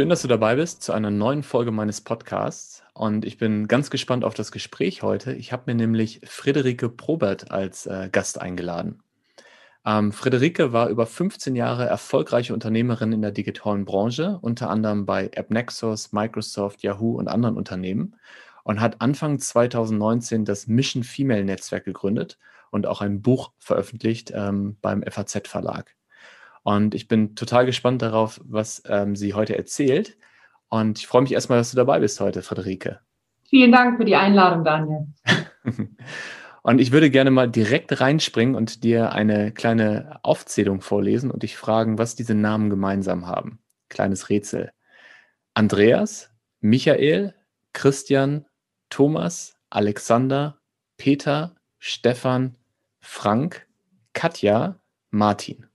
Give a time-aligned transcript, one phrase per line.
[0.00, 2.82] Schön, dass du dabei bist zu einer neuen Folge meines Podcasts.
[2.94, 5.34] Und ich bin ganz gespannt auf das Gespräch heute.
[5.34, 9.02] Ich habe mir nämlich Friederike Probert als äh, Gast eingeladen.
[9.84, 15.30] Ähm, Friederike war über 15 Jahre erfolgreiche Unternehmerin in der digitalen Branche, unter anderem bei
[15.36, 18.16] AppNexus, Microsoft, Yahoo und anderen Unternehmen
[18.64, 22.38] und hat Anfang 2019 das Mission Female Netzwerk gegründet
[22.70, 25.94] und auch ein Buch veröffentlicht ähm, beim FAZ Verlag.
[26.62, 30.16] Und ich bin total gespannt darauf, was ähm, sie heute erzählt.
[30.68, 33.00] Und ich freue mich erstmal, dass du dabei bist heute, Friederike.
[33.48, 35.08] Vielen Dank für die Einladung, Daniel.
[36.62, 41.56] und ich würde gerne mal direkt reinspringen und dir eine kleine Aufzählung vorlesen und dich
[41.56, 43.58] fragen, was diese Namen gemeinsam haben.
[43.88, 44.70] Kleines Rätsel.
[45.54, 46.30] Andreas,
[46.60, 47.34] Michael,
[47.72, 48.46] Christian,
[48.88, 50.60] Thomas, Alexander,
[50.96, 52.56] Peter, Stefan,
[53.00, 53.66] Frank,
[54.12, 54.78] Katja,
[55.10, 55.69] Martin.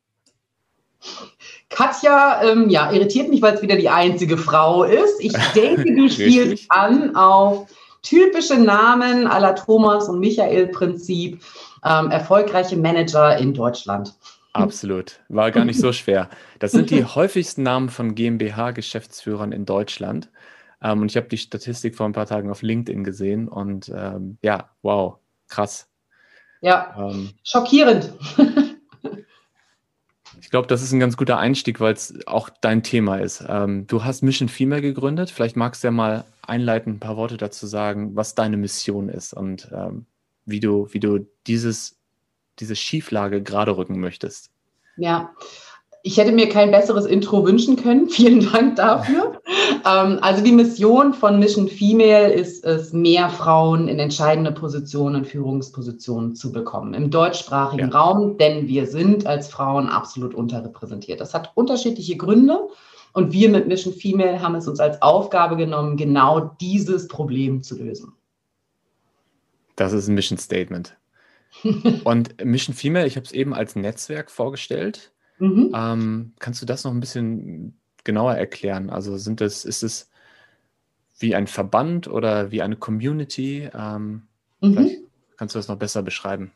[1.70, 5.20] Katja, ähm, ja, irritiert mich, weil es wieder die einzige Frau ist.
[5.20, 7.68] Ich denke, du spielst an auf
[8.02, 11.42] typische Namen aller Thomas und Michael Prinzip,
[11.84, 14.14] ähm, erfolgreiche Manager in Deutschland.
[14.54, 16.30] Absolut, war gar nicht so schwer.
[16.60, 20.30] Das sind die häufigsten Namen von GmbH-Geschäftsführern in Deutschland.
[20.82, 24.38] Ähm, und ich habe die Statistik vor ein paar Tagen auf LinkedIn gesehen und ähm,
[24.42, 25.18] ja, wow,
[25.50, 25.90] krass.
[26.62, 28.14] Ja, ähm, schockierend.
[30.56, 33.44] Ich glaube, das ist ein ganz guter Einstieg, weil es auch dein Thema ist.
[33.46, 35.30] Ähm, du hast Mission Female gegründet.
[35.30, 39.34] Vielleicht magst du ja mal einleitend ein paar Worte dazu sagen, was deine Mission ist
[39.34, 40.06] und ähm,
[40.46, 41.98] wie du, wie du dieses,
[42.60, 44.50] diese Schieflage gerade rücken möchtest.
[44.96, 45.34] Ja,
[46.04, 48.10] ich hätte mir kein besseres Intro wünschen können.
[48.10, 49.35] Vielen Dank dafür.
[49.86, 55.28] Ähm, also die Mission von Mission Female ist es, mehr Frauen in entscheidende Positionen und
[55.28, 57.98] Führungspositionen zu bekommen im deutschsprachigen ja.
[57.98, 61.22] Raum, denn wir sind als Frauen absolut unterrepräsentiert.
[61.22, 62.60] Das hat unterschiedliche Gründe.
[63.14, 67.78] Und wir mit Mission Female haben es uns als Aufgabe genommen, genau dieses Problem zu
[67.78, 68.12] lösen.
[69.78, 70.98] Das ist ein Mission Statement.
[72.04, 75.14] und Mission Female, ich habe es eben als Netzwerk vorgestellt.
[75.40, 75.72] Mhm.
[75.74, 78.90] Ähm, kannst du das noch ein bisschen genauer erklären?
[78.90, 80.10] Also sind das, ist es
[81.20, 83.70] wie ein Verband oder wie eine Community?
[83.78, 84.24] Ähm,
[84.62, 84.92] mhm.
[85.36, 86.54] kannst du das noch besser beschreiben.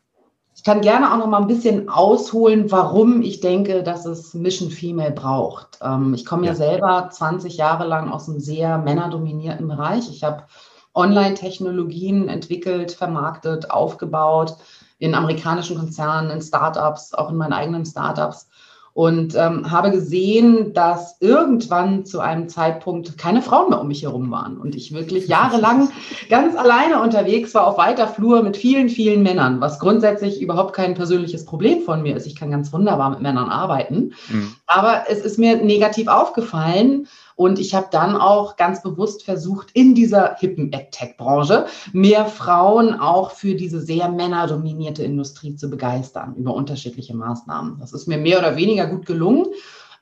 [0.56, 4.70] Ich kann gerne auch noch mal ein bisschen ausholen, warum ich denke, dass es Mission
[4.70, 5.80] Female braucht.
[5.82, 6.52] Ähm, ich komme ja.
[6.52, 10.10] ja selber 20 Jahre lang aus einem sehr männerdominierten Bereich.
[10.10, 10.44] Ich habe
[10.94, 14.58] Online-Technologien entwickelt, vermarktet, aufgebaut
[14.98, 18.49] in amerikanischen Konzernen, in Startups, auch in meinen eigenen Startups
[18.94, 24.32] und ähm, habe gesehen, dass irgendwann zu einem Zeitpunkt keine Frauen mehr um mich herum
[24.32, 25.90] waren und ich wirklich jahrelang
[26.30, 30.96] ganz alleine unterwegs war auf weiter Flur mit vielen, vielen Männern, was grundsätzlich überhaupt kein
[30.96, 32.28] persönliches Problem von mir ist.
[32.28, 34.56] Ich kann ganz wunderbar mit Männern arbeiten, mhm.
[34.68, 37.08] aber es ist mir negativ aufgefallen
[37.40, 43.32] und ich habe dann auch ganz bewusst versucht, in dieser hippen AdTech-Branche mehr Frauen auch
[43.32, 47.78] für diese sehr männerdominierte Industrie zu begeistern über unterschiedliche Maßnahmen.
[47.80, 49.46] Das ist mir mehr oder weniger gut gelungen.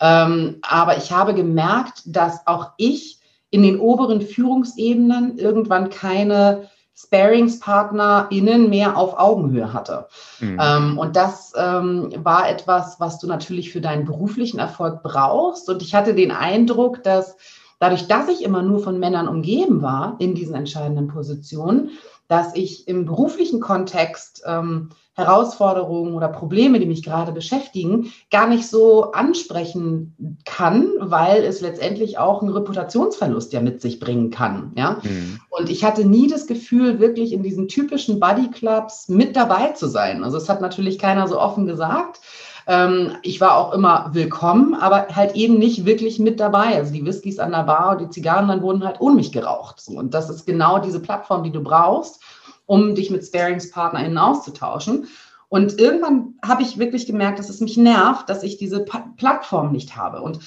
[0.01, 3.19] Ähm, aber ich habe gemerkt, dass auch ich
[3.51, 10.07] in den oberen Führungsebenen irgendwann keine SparingspartnerInnen mehr auf Augenhöhe hatte.
[10.39, 10.59] Mhm.
[10.59, 15.69] Ähm, und das ähm, war etwas, was du natürlich für deinen beruflichen Erfolg brauchst.
[15.69, 17.37] Und ich hatte den Eindruck, dass
[17.79, 21.91] dadurch, dass ich immer nur von Männern umgeben war in diesen entscheidenden Positionen,
[22.27, 28.67] dass ich im beruflichen Kontext ähm, Herausforderungen oder Probleme, die mich gerade beschäftigen, gar nicht
[28.67, 34.73] so ansprechen kann, weil es letztendlich auch einen Reputationsverlust ja mit sich bringen kann.
[34.75, 35.01] Ja?
[35.01, 35.39] Mhm.
[35.49, 39.87] Und ich hatte nie das Gefühl, wirklich in diesen typischen Buddy Clubs mit dabei zu
[39.87, 40.23] sein.
[40.23, 42.21] Also es hat natürlich keiner so offen gesagt.
[42.67, 46.75] Ähm, ich war auch immer willkommen, aber halt eben nicht wirklich mit dabei.
[46.75, 49.81] Also die Whiskys an der Bar und die Zigarren dann wurden halt ohne mich geraucht.
[49.87, 52.21] Und das ist genau diese Plattform, die du brauchst,
[52.67, 55.07] um dich mit SparingspartnerInnen auszutauschen.
[55.49, 59.71] Und irgendwann habe ich wirklich gemerkt, dass es mich nervt, dass ich diese pa Plattform
[59.71, 60.21] nicht habe.
[60.21, 60.39] Und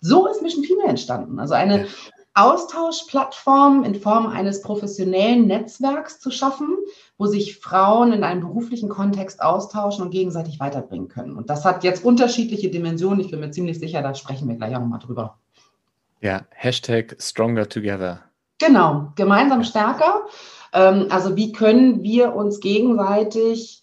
[0.00, 1.38] so ist Mission Female entstanden.
[1.38, 1.86] Also eine.
[2.38, 6.76] Austauschplattform in Form eines professionellen Netzwerks zu schaffen,
[7.16, 11.36] wo sich Frauen in einem beruflichen Kontext austauschen und gegenseitig weiterbringen können.
[11.36, 13.18] Und das hat jetzt unterschiedliche Dimensionen.
[13.18, 15.36] Ich bin mir ziemlich sicher, da sprechen wir gleich auch nochmal drüber.
[16.20, 18.20] Ja, Hashtag Stronger Together.
[18.58, 20.26] Genau, gemeinsam stärker.
[20.72, 23.82] Ähm, also wie können wir uns gegenseitig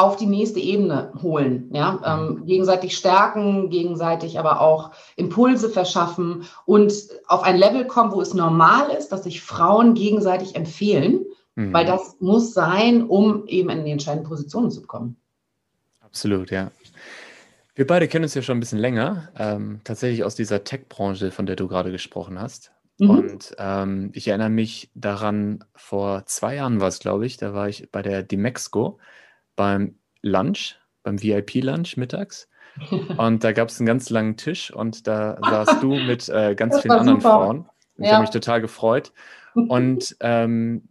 [0.00, 6.92] auf die nächste Ebene holen, ja, ähm, gegenseitig stärken, gegenseitig aber auch Impulse verschaffen und
[7.26, 11.74] auf ein Level kommen, wo es normal ist, dass sich Frauen gegenseitig empfehlen, mhm.
[11.74, 15.16] weil das muss sein, um eben in die entscheidenden Positionen zu kommen.
[16.00, 16.70] Absolut, ja.
[17.74, 21.44] Wir beide kennen uns ja schon ein bisschen länger, ähm, tatsächlich aus dieser Tech-Branche, von
[21.44, 22.72] der du gerade gesprochen hast.
[23.00, 23.10] Mhm.
[23.10, 27.68] Und ähm, ich erinnere mich daran, vor zwei Jahren war es, glaube ich, da war
[27.68, 28.98] ich bei der Dimexco
[29.56, 32.48] beim Lunch, beim VIP-Lunch mittags.
[33.16, 36.74] Und da gab es einen ganz langen Tisch und da saßt du mit äh, ganz
[36.74, 37.34] das vielen anderen super.
[37.34, 37.66] Frauen.
[37.96, 38.04] Ja.
[38.04, 39.12] Ich habe mich total gefreut.
[39.54, 40.88] Und ähm,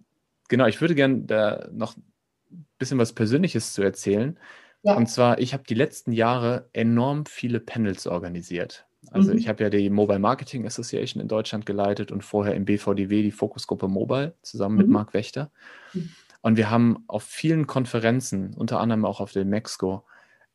[0.49, 4.37] genau, ich würde gerne da noch ein bisschen was Persönliches zu erzählen.
[4.83, 4.95] Ja.
[4.95, 8.85] Und zwar, ich habe die letzten Jahre enorm viele Panels organisiert.
[9.11, 9.37] Also mhm.
[9.37, 13.31] ich habe ja die Mobile Marketing Association in Deutschland geleitet und vorher im BVDW die
[13.31, 14.81] Fokusgruppe Mobile zusammen mhm.
[14.81, 15.51] mit Marc Wächter.
[15.93, 16.09] Mhm.
[16.41, 20.05] Und wir haben auf vielen Konferenzen, unter anderem auch auf der Mexco,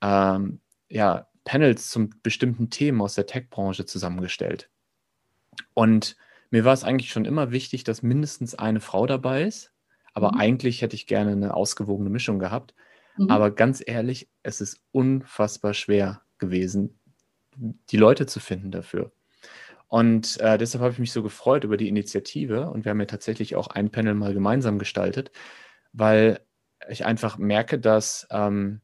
[0.01, 4.71] ähm, ja, Panels zum bestimmten Themen aus der Tech-Branche zusammengestellt.
[5.75, 6.17] Und
[6.51, 9.73] mir war es eigentlich schon immer wichtig, dass mindestens eine Frau dabei ist.
[10.15, 10.39] Aber mhm.
[10.39, 12.75] eigentlich hätte ich gerne eine ausgewogene Mischung gehabt.
[13.17, 13.31] Mhm.
[13.31, 16.99] Aber ganz ehrlich, es ist unfassbar schwer gewesen,
[17.57, 19.13] die Leute zu finden dafür.
[19.89, 23.07] Und äh, deshalb habe ich mich so gefreut über die Initiative und wir haben ja
[23.07, 25.31] tatsächlich auch ein Panel mal gemeinsam gestaltet,
[25.93, 26.41] weil
[26.89, 28.81] ich einfach merke, dass ähm,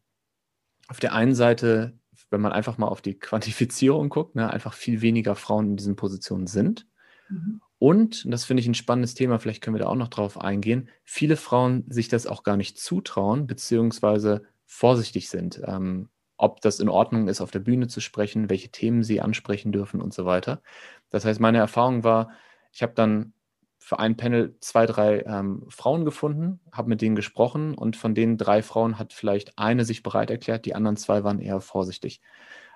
[0.88, 1.98] auf der einen Seite,
[2.30, 5.96] wenn man einfach mal auf die Quantifizierung guckt, ne, einfach viel weniger Frauen in diesen
[5.96, 6.86] Positionen sind.
[7.28, 7.60] Mhm.
[7.78, 10.38] Und, und das finde ich ein spannendes Thema, vielleicht können wir da auch noch drauf
[10.40, 16.80] eingehen, viele Frauen sich das auch gar nicht zutrauen, beziehungsweise vorsichtig sind, ähm, ob das
[16.80, 20.24] in Ordnung ist, auf der Bühne zu sprechen, welche Themen sie ansprechen dürfen und so
[20.24, 20.62] weiter.
[21.10, 22.30] Das heißt, meine Erfahrung war,
[22.72, 23.34] ich habe dann
[23.78, 28.38] für ein Panel zwei, drei ähm, Frauen gefunden, habe mit denen gesprochen und von den
[28.38, 32.22] drei Frauen hat vielleicht eine sich bereit erklärt, die anderen zwei waren eher vorsichtig.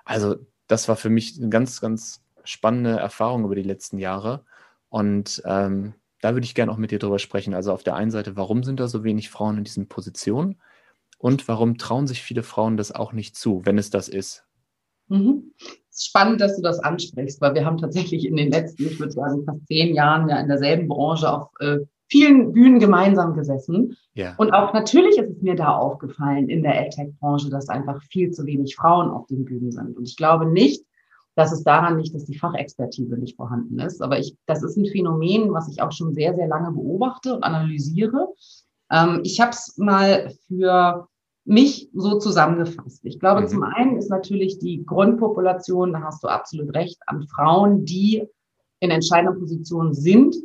[0.03, 0.35] Also
[0.67, 4.45] das war für mich eine ganz, ganz spannende Erfahrung über die letzten Jahre
[4.89, 7.55] und ähm, da würde ich gerne auch mit dir drüber sprechen.
[7.55, 10.59] Also auf der einen Seite, warum sind da so wenig Frauen in diesen Positionen?
[11.17, 14.45] Und warum trauen sich viele Frauen das auch nicht zu, wenn es das ist?
[15.07, 15.53] Mhm.
[15.57, 18.99] Es ist spannend, dass du das ansprichst, weil wir haben tatsächlich in den letzten, ich
[18.99, 23.95] würde sagen, fast zehn Jahren ja in derselben Branche auf äh, vielen Bühnen gemeinsam gesessen.
[24.13, 24.35] Ja.
[24.37, 28.45] Und auch natürlich ist es mir da aufgefallen in der AdTech-Branche, dass einfach viel zu
[28.45, 29.97] wenig Frauen auf den Bühnen sind.
[29.97, 30.85] Und ich glaube nicht,
[31.35, 34.01] dass es daran liegt, dass die Fachexpertise nicht vorhanden ist.
[34.01, 37.43] Aber ich, das ist ein Phänomen, was ich auch schon sehr, sehr lange beobachte und
[37.43, 38.29] analysiere.
[38.91, 41.07] Ähm, ich habe es mal für
[41.45, 43.05] mich so zusammengefasst.
[43.05, 43.47] Ich glaube, mhm.
[43.47, 48.27] zum einen ist natürlich die Grundpopulation, da hast du absolut recht, an Frauen, die
[48.79, 50.35] in entscheidenden Positionen sind,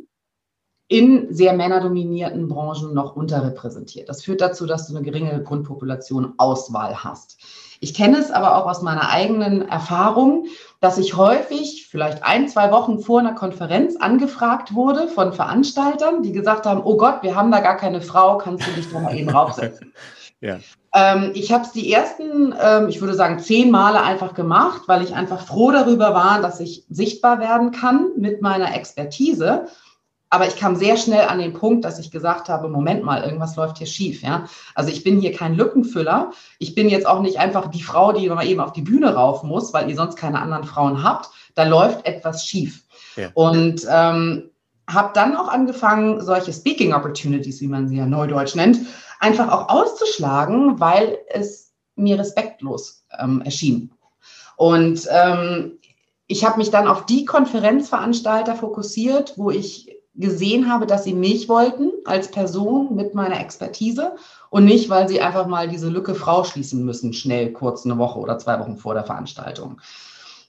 [0.87, 4.09] in sehr männerdominierten Branchen noch unterrepräsentiert.
[4.09, 7.41] Das führt dazu, dass du eine geringe Grundpopulation Auswahl hast.
[7.83, 10.45] Ich kenne es aber auch aus meiner eigenen Erfahrung,
[10.81, 16.31] dass ich häufig, vielleicht ein, zwei Wochen vor einer Konferenz angefragt wurde von Veranstaltern, die
[16.31, 19.17] gesagt haben, oh Gott, wir haben da gar keine Frau, kannst du dich da mal
[19.17, 19.93] eben raufsetzen?
[20.41, 20.59] ja.
[20.93, 25.01] ähm, ich habe es die ersten, ähm, ich würde sagen, zehn Male einfach gemacht, weil
[25.01, 29.65] ich einfach froh darüber war, dass ich sichtbar werden kann mit meiner Expertise.
[30.33, 33.57] Aber ich kam sehr schnell an den Punkt, dass ich gesagt habe, Moment mal, irgendwas
[33.57, 34.23] läuft hier schief.
[34.23, 34.45] Ja?
[34.75, 36.31] Also ich bin hier kein Lückenfüller.
[36.57, 39.43] Ich bin jetzt auch nicht einfach die Frau, die mal eben auf die Bühne rauf
[39.43, 41.29] muss, weil ihr sonst keine anderen Frauen habt.
[41.53, 42.85] Da läuft etwas schief.
[43.17, 43.27] Ja.
[43.33, 44.49] Und ähm,
[44.89, 48.79] habe dann auch angefangen, solche Speaking Opportunities, wie man sie ja neudeutsch nennt,
[49.19, 53.91] einfach auch auszuschlagen, weil es mir respektlos ähm, erschien.
[54.55, 55.77] Und ähm,
[56.27, 61.47] ich habe mich dann auf die Konferenzveranstalter fokussiert, wo ich gesehen habe, dass sie mich
[61.47, 64.15] wollten als Person mit meiner Expertise
[64.49, 68.19] und nicht, weil sie einfach mal diese Lücke Frau schließen müssen, schnell, kurz eine Woche
[68.19, 69.79] oder zwei Wochen vor der Veranstaltung.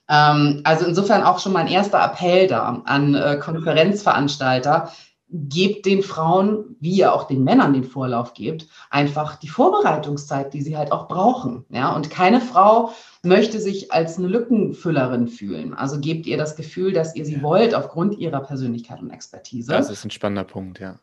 [0.09, 4.91] Ähm, also insofern auch schon mein erster Appell da an äh, Konferenzveranstalter,
[5.33, 10.61] gebt den Frauen, wie ihr auch den Männern den Vorlauf gebt, einfach die Vorbereitungszeit, die
[10.61, 11.65] sie halt auch brauchen.
[11.69, 15.73] Ja, und keine Frau möchte sich als eine Lückenfüllerin fühlen.
[15.73, 17.41] Also gebt ihr das Gefühl, dass ihr sie ja.
[17.41, 19.71] wollt aufgrund ihrer Persönlichkeit und Expertise.
[19.71, 20.99] Das ist ein spannender Punkt, ja.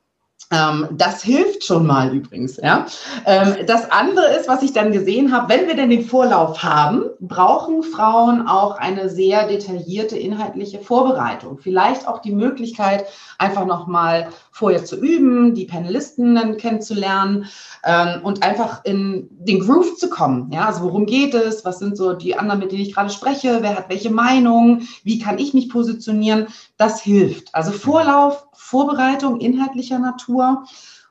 [0.52, 2.57] Ähm, das hilft schon mal übrigens.
[2.57, 2.87] Ja?
[3.25, 7.04] Ähm, das andere ist, was ich dann gesehen habe, wenn wir denn den Vorlauf haben,
[7.21, 11.59] brauchen Frauen auch eine sehr detaillierte inhaltliche Vorbereitung.
[11.59, 13.04] Vielleicht auch die Möglichkeit,
[13.38, 17.47] einfach nochmal vorher zu üben, die Panelisten dann kennenzulernen
[17.85, 20.50] ähm, und einfach in den Groove zu kommen.
[20.52, 21.64] Ja, also worum geht es?
[21.64, 23.59] Was sind so die anderen, mit denen ich gerade spreche?
[23.61, 24.83] Wer hat welche Meinung?
[25.04, 26.49] Wie kann ich mich positionieren?
[26.76, 27.54] Das hilft.
[27.54, 30.39] Also Vorlauf, Vorbereitung inhaltlicher Natur.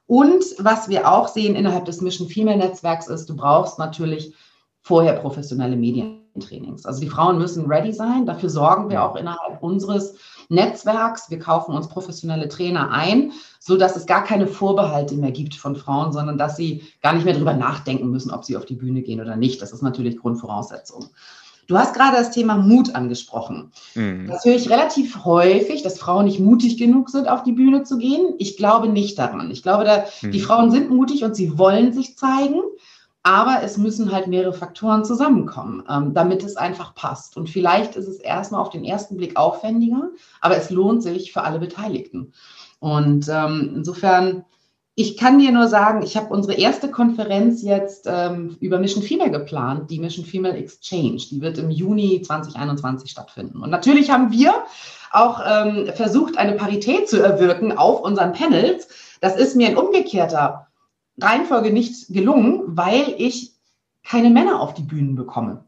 [0.07, 4.33] Und was wir auch sehen innerhalb des Mission Female Netzwerks ist, du brauchst natürlich
[4.81, 6.86] vorher professionelle Medientrainings.
[6.86, 8.25] Also die Frauen müssen ready sein.
[8.25, 10.15] Dafür sorgen wir auch innerhalb unseres
[10.50, 11.29] Netzwerks.
[11.29, 15.75] Wir kaufen uns professionelle Trainer ein, so dass es gar keine Vorbehalte mehr gibt von
[15.75, 19.03] Frauen, sondern dass sie gar nicht mehr darüber nachdenken müssen, ob sie auf die Bühne
[19.03, 19.62] gehen oder nicht.
[19.62, 21.09] Das ist natürlich Grundvoraussetzung.
[21.69, 23.71] Du hast gerade das Thema Mut angesprochen.
[23.93, 24.27] Mhm.
[24.27, 27.99] Das höre ich relativ häufig, dass Frauen nicht mutig genug sind, auf die Bühne zu
[27.99, 28.33] gehen.
[28.39, 29.51] Ich glaube nicht daran.
[29.51, 30.31] Ich glaube, da, mhm.
[30.31, 32.59] die Frauen sind mutig und sie wollen sich zeigen.
[33.21, 37.38] Aber es müssen halt mehrere Faktoren zusammenkommen, ähm, damit es einfach passt.
[37.38, 40.09] Und vielleicht ist es erstmal auf den ersten Blick aufwendiger,
[40.41, 42.33] aber es lohnt sich für alle Beteiligten.
[42.79, 44.45] Und ähm, insofern,
[45.00, 49.32] ich kann dir nur sagen, ich habe unsere erste Konferenz jetzt ähm, über Mission Female
[49.32, 51.22] geplant, die Mission Female Exchange.
[51.32, 53.62] Die wird im Juni 2021 stattfinden.
[53.62, 54.53] Und natürlich haben wir
[55.13, 58.89] auch ähm, versucht, eine Parität zu erwirken auf unseren Panels.
[59.22, 60.68] Das ist mir in umgekehrter
[61.18, 63.53] Reihenfolge nicht gelungen, weil ich
[64.03, 65.63] keine Männer auf die Bühnen bekomme.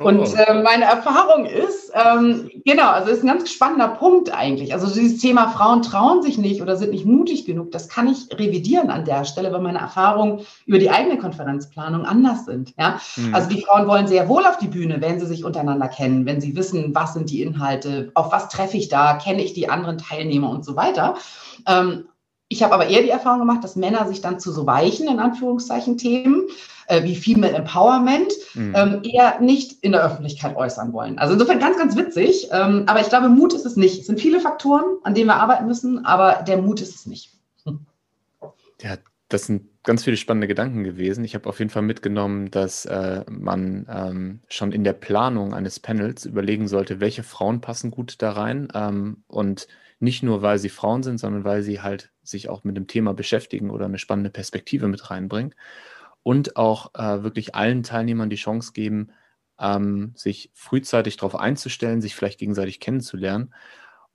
[0.00, 0.08] Oh.
[0.08, 4.72] Und äh, meine Erfahrung ist, ähm, genau, also ist ein ganz spannender Punkt eigentlich.
[4.72, 8.28] Also dieses Thema Frauen trauen sich nicht oder sind nicht mutig genug, das kann ich
[8.32, 12.74] revidieren an der Stelle, weil meine Erfahrungen über die eigene Konferenzplanung anders sind.
[12.78, 13.00] Ja?
[13.16, 13.34] Mhm.
[13.34, 16.40] Also die Frauen wollen sehr wohl auf die Bühne, wenn sie sich untereinander kennen, wenn
[16.40, 19.98] sie wissen, was sind die Inhalte, auf was treffe ich da, kenne ich die anderen
[19.98, 21.14] Teilnehmer und so weiter.
[21.66, 22.06] Ähm,
[22.48, 25.18] ich habe aber eher die Erfahrung gemacht, dass Männer sich dann zu so weichen, in
[25.18, 26.44] Anführungszeichen, Themen
[26.86, 28.74] äh, wie Female Empowerment mhm.
[28.76, 31.18] ähm, eher nicht in der Öffentlichkeit äußern wollen.
[31.18, 32.48] Also insofern ganz, ganz witzig.
[32.52, 34.00] Ähm, aber ich glaube, Mut ist es nicht.
[34.00, 37.32] Es sind viele Faktoren, an denen wir arbeiten müssen, aber der Mut ist es nicht.
[37.64, 37.80] Hm.
[38.82, 38.96] Ja,
[39.28, 41.24] das sind ganz viele spannende Gedanken gewesen.
[41.24, 45.80] Ich habe auf jeden Fall mitgenommen, dass äh, man ähm, schon in der Planung eines
[45.80, 49.66] Panels überlegen sollte, welche Frauen passen gut da rein ähm, und
[50.04, 53.14] nicht nur, weil sie Frauen sind, sondern weil sie halt sich auch mit dem Thema
[53.14, 55.54] beschäftigen oder eine spannende Perspektive mit reinbringen.
[56.22, 59.10] Und auch äh, wirklich allen Teilnehmern die Chance geben,
[59.58, 63.54] ähm, sich frühzeitig darauf einzustellen, sich vielleicht gegenseitig kennenzulernen.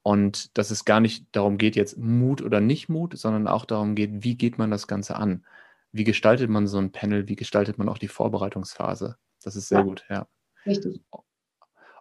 [0.02, 3.96] Und dass es gar nicht darum geht, jetzt Mut oder nicht Mut, sondern auch darum
[3.96, 5.46] geht, wie geht man das Ganze an?
[5.92, 7.28] Wie gestaltet man so ein Panel?
[7.28, 9.18] Wie gestaltet man auch die Vorbereitungsphase?
[9.44, 9.84] Das ist sehr ja.
[9.84, 10.28] gut, ja.
[10.66, 11.02] Richtig.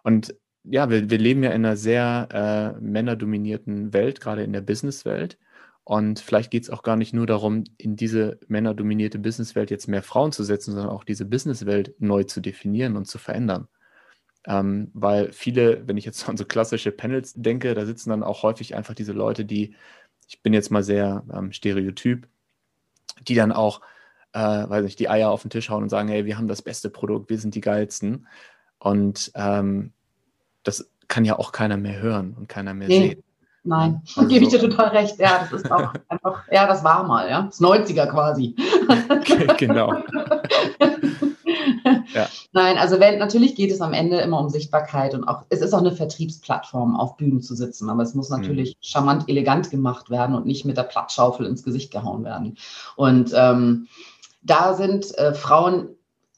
[0.03, 4.61] Und ja, wir, wir leben ja in einer sehr äh, männerdominierten Welt, gerade in der
[4.61, 5.37] Businesswelt.
[5.83, 10.03] Und vielleicht geht es auch gar nicht nur darum, in diese männerdominierte Businesswelt jetzt mehr
[10.03, 13.67] Frauen zu setzen, sondern auch diese Businesswelt neu zu definieren und zu verändern.
[14.45, 18.43] Ähm, weil viele, wenn ich jetzt an so klassische Panels denke, da sitzen dann auch
[18.43, 19.75] häufig einfach diese Leute, die,
[20.27, 22.27] ich bin jetzt mal sehr ähm, stereotyp,
[23.27, 23.81] die dann auch,
[24.33, 26.61] äh, weiß nicht, die Eier auf den Tisch hauen und sagen, hey, wir haben das
[26.61, 28.27] beste Produkt, wir sind die geilsten.
[28.77, 29.93] Und ähm,
[30.63, 33.09] das kann ja auch keiner mehr hören und keiner mehr nee.
[33.09, 33.23] sehen.
[33.63, 35.19] Nein, also gebe ich dir total recht.
[35.19, 37.43] Ja, das ist auch einfach, ja, das war mal, ja.
[37.43, 38.55] Das 90er quasi.
[39.57, 39.93] genau.
[42.13, 42.27] ja.
[42.53, 45.73] Nein, also wenn, natürlich geht es am Ende immer um Sichtbarkeit und auch, es ist
[45.73, 48.79] auch eine Vertriebsplattform, auf Bühnen zu sitzen, aber es muss natürlich mhm.
[48.81, 52.57] charmant elegant gemacht werden und nicht mit der Plattschaufel ins Gesicht gehauen werden.
[52.95, 53.87] Und ähm,
[54.41, 55.89] da sind äh, Frauen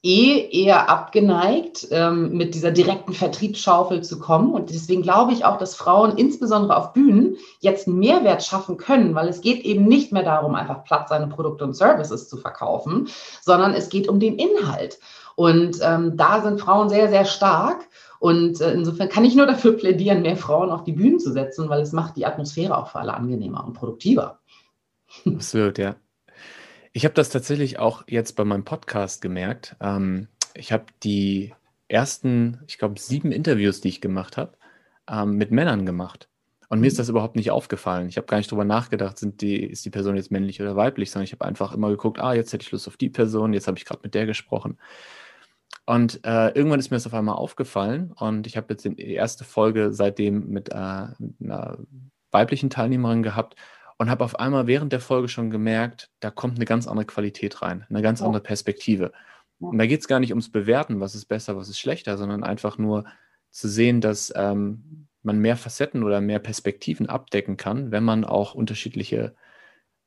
[0.04, 4.54] eh eher abgeneigt, ähm, mit dieser direkten Vertriebsschaufel zu kommen.
[4.54, 9.14] Und deswegen glaube ich auch, dass Frauen insbesondere auf Bühnen jetzt einen Mehrwert schaffen können,
[9.14, 13.10] weil es geht eben nicht mehr darum, einfach platt seine Produkte und Services zu verkaufen,
[13.42, 14.98] sondern es geht um den Inhalt.
[15.36, 17.88] Und ähm, da sind Frauen sehr, sehr stark.
[18.20, 21.70] Und äh, insofern kann ich nur dafür plädieren, mehr Frauen auf die Bühnen zu setzen,
[21.70, 24.40] weil es macht die Atmosphäre auch für alle angenehmer und produktiver.
[25.26, 25.96] Absolut, ja.
[26.94, 29.76] Ich habe das tatsächlich auch jetzt bei meinem Podcast gemerkt.
[29.80, 31.54] Ähm, ich habe die
[31.88, 34.58] ersten, ich glaube, sieben Interviews, die ich gemacht habe,
[35.10, 36.28] ähm, mit Männern gemacht.
[36.68, 36.98] Und mir ist mhm.
[36.98, 38.10] das überhaupt nicht aufgefallen.
[38.10, 41.12] Ich habe gar nicht drüber nachgedacht, sind die, ist die Person jetzt männlich oder weiblich,
[41.12, 43.68] sondern ich habe einfach immer geguckt, ah, jetzt hätte ich Lust auf die Person, jetzt
[43.68, 44.78] habe ich gerade mit der gesprochen.
[45.86, 49.44] Und äh, irgendwann ist mir das auf einmal aufgefallen und ich habe jetzt die erste
[49.44, 51.80] Folge seitdem mit, äh, mit einer
[52.32, 53.56] weiblichen Teilnehmerin gehabt
[54.02, 57.62] und habe auf einmal während der Folge schon gemerkt, da kommt eine ganz andere Qualität
[57.62, 59.12] rein, eine ganz andere Perspektive.
[59.60, 62.44] Und da geht es gar nicht ums Bewerten, was ist besser, was ist schlechter, sondern
[62.44, 63.06] einfach nur
[63.52, 68.56] zu sehen, dass ähm, man mehr Facetten oder mehr Perspektiven abdecken kann, wenn man auch
[68.56, 69.36] unterschiedliche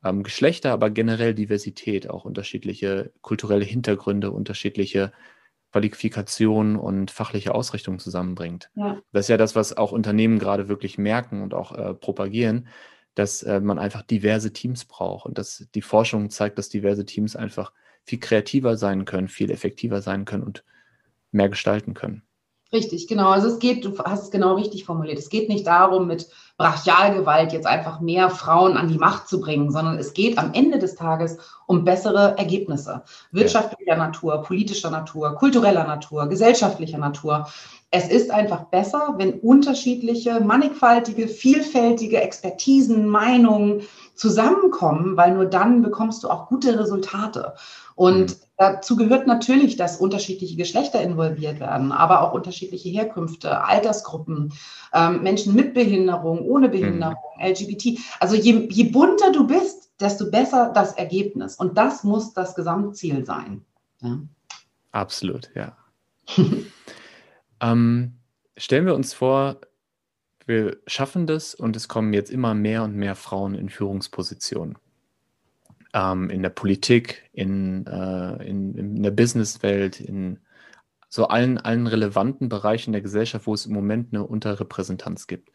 [0.02, 5.12] ähm, Geschlechter, aber generell Diversität, auch unterschiedliche kulturelle Hintergründe, unterschiedliche
[5.70, 8.70] Qualifikationen und fachliche Ausrichtungen zusammenbringt.
[8.74, 8.98] Ja.
[9.12, 12.66] Das ist ja das, was auch Unternehmen gerade wirklich merken und auch äh, propagieren,
[13.14, 17.36] dass äh, man einfach diverse Teams braucht und dass die Forschung zeigt, dass diverse Teams
[17.36, 17.72] einfach
[18.04, 20.64] viel kreativer sein können, viel effektiver sein können und
[21.30, 22.22] mehr gestalten können.
[22.74, 23.28] Richtig, genau.
[23.28, 25.16] Also es geht, du hast es genau richtig formuliert.
[25.16, 26.28] Es geht nicht darum, mit
[26.58, 30.80] Brachialgewalt jetzt einfach mehr Frauen an die Macht zu bringen, sondern es geht am Ende
[30.80, 31.38] des Tages
[31.68, 33.02] um bessere Ergebnisse.
[33.30, 33.94] Wirtschaftlicher.
[33.96, 37.46] Natur, politischer Natur, kultureller Natur, gesellschaftlicher Natur.
[37.92, 43.82] Es ist einfach besser, wenn unterschiedliche, mannigfaltige, vielfältige Expertisen, Meinungen
[44.16, 47.54] zusammenkommen, weil nur dann bekommst du auch gute Resultate.
[47.94, 48.36] Und mhm.
[48.64, 54.52] Dazu gehört natürlich, dass unterschiedliche Geschlechter involviert werden, aber auch unterschiedliche Herkünfte, Altersgruppen,
[54.92, 57.46] ähm, Menschen mit Behinderung, ohne Behinderung, mhm.
[57.46, 57.98] LGBT.
[58.20, 61.56] Also je, je bunter du bist, desto besser das Ergebnis.
[61.56, 63.64] Und das muss das Gesamtziel sein.
[64.00, 64.18] Ja.
[64.92, 65.76] Absolut, ja.
[67.60, 68.14] ähm,
[68.56, 69.60] stellen wir uns vor,
[70.46, 74.76] wir schaffen das und es kommen jetzt immer mehr und mehr Frauen in Führungspositionen.
[75.94, 80.40] Ähm, in der Politik, in, äh, in, in der Businesswelt, in
[81.08, 85.52] so allen, allen relevanten Bereichen der Gesellschaft, wo es im Moment eine Unterrepräsentanz gibt.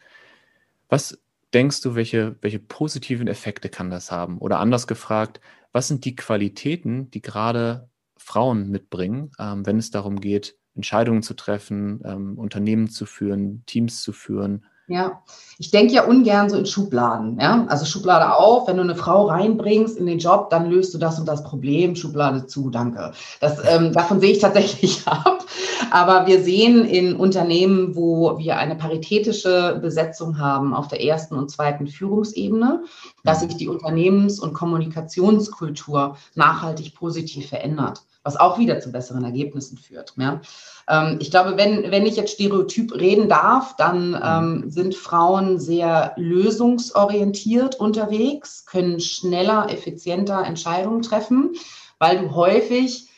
[0.87, 1.19] Was
[1.53, 4.37] denkst du, welche, welche positiven Effekte kann das haben?
[4.37, 5.41] Oder anders gefragt,
[5.73, 11.33] was sind die Qualitäten, die gerade Frauen mitbringen, ähm, wenn es darum geht, Entscheidungen zu
[11.33, 14.65] treffen, ähm, Unternehmen zu führen, Teams zu führen?
[14.89, 15.21] Ja,
[15.59, 17.37] ich denke ja ungern so in Schubladen.
[17.39, 17.67] Ja?
[17.69, 21.19] Also Schublade auf, wenn du eine Frau reinbringst in den Job, dann löst du das
[21.19, 21.95] und das Problem.
[21.95, 23.11] Schublade zu, danke.
[23.39, 25.45] Das, ähm, davon sehe ich tatsächlich ab.
[25.91, 31.51] Aber wir sehen in Unternehmen, wo wir eine paritätische Besetzung haben auf der ersten und
[31.51, 32.83] zweiten Führungsebene,
[33.23, 39.77] dass sich die Unternehmens- und Kommunikationskultur nachhaltig positiv verändert was auch wieder zu besseren Ergebnissen
[39.77, 40.13] führt.
[40.17, 40.41] Ja.
[40.87, 46.13] Ähm, ich glaube, wenn, wenn ich jetzt stereotyp reden darf, dann ähm, sind Frauen sehr
[46.17, 51.53] lösungsorientiert unterwegs, können schneller, effizienter Entscheidungen treffen,
[51.97, 53.09] weil du häufig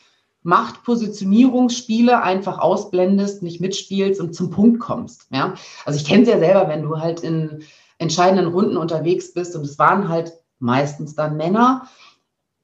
[0.44, 5.26] Machtpositionierungsspiele einfach ausblendest, nicht mitspielst und zum Punkt kommst.
[5.30, 5.54] Ja?
[5.84, 7.62] Also ich kenne es ja selber, wenn du halt in
[7.98, 11.88] entscheidenden Runden unterwegs bist und es waren halt meistens dann Männer,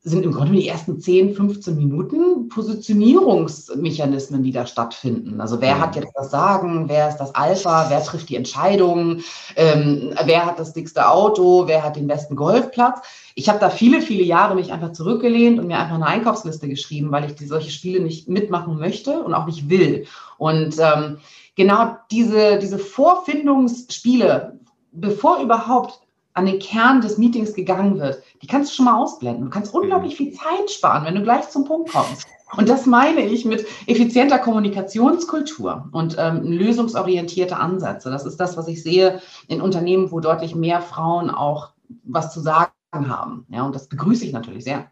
[0.08, 5.40] sind im Grunde die ersten 10, 15 Minuten Positionierungsmechanismen, die da stattfinden.
[5.40, 9.22] Also wer hat jetzt das Sagen, wer ist das Alpha, wer trifft die Entscheidungen,
[9.56, 13.00] ähm, wer hat das dickste Auto, wer hat den besten Golfplatz.
[13.34, 17.12] Ich habe da viele, viele Jahre mich einfach zurückgelehnt und mir einfach eine Einkaufsliste geschrieben,
[17.12, 20.06] weil ich die, solche Spiele nicht mitmachen möchte und auch nicht will.
[20.38, 21.18] Und ähm,
[21.54, 24.58] genau diese, diese Vorfindungsspiele,
[24.92, 26.00] bevor überhaupt
[26.38, 29.44] an den Kern des Meetings gegangen wird, die kannst du schon mal ausblenden.
[29.44, 32.26] Du kannst unglaublich viel Zeit sparen, wenn du gleich zum Punkt kommst.
[32.56, 38.10] Und das meine ich mit effizienter Kommunikationskultur und ähm, lösungsorientierte Ansätze.
[38.10, 41.72] Das ist das, was ich sehe in Unternehmen, wo deutlich mehr Frauen auch
[42.04, 43.44] was zu sagen haben.
[43.50, 44.90] Ja, und das begrüße ich natürlich sehr.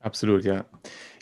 [0.00, 0.64] Absolut, ja.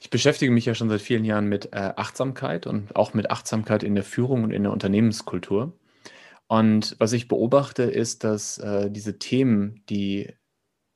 [0.01, 3.83] Ich beschäftige mich ja schon seit vielen Jahren mit äh, Achtsamkeit und auch mit Achtsamkeit
[3.83, 5.73] in der Führung und in der Unternehmenskultur.
[6.51, 10.35] Und was ich beobachte, ist, dass äh, diese Themen, die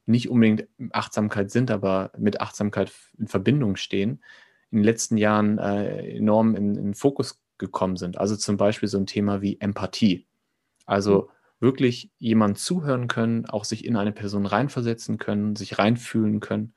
[0.04, 4.20] nicht unbedingt Achtsamkeit sind, aber mit Achtsamkeit in Verbindung stehen,
[4.72, 8.18] in den letzten Jahren äh, enorm in, in Fokus gekommen sind.
[8.18, 10.26] Also zum Beispiel so ein Thema wie Empathie.
[10.86, 11.28] Also mhm.
[11.60, 16.74] wirklich jemand zuhören können, auch sich in eine Person reinversetzen können, sich reinfühlen können.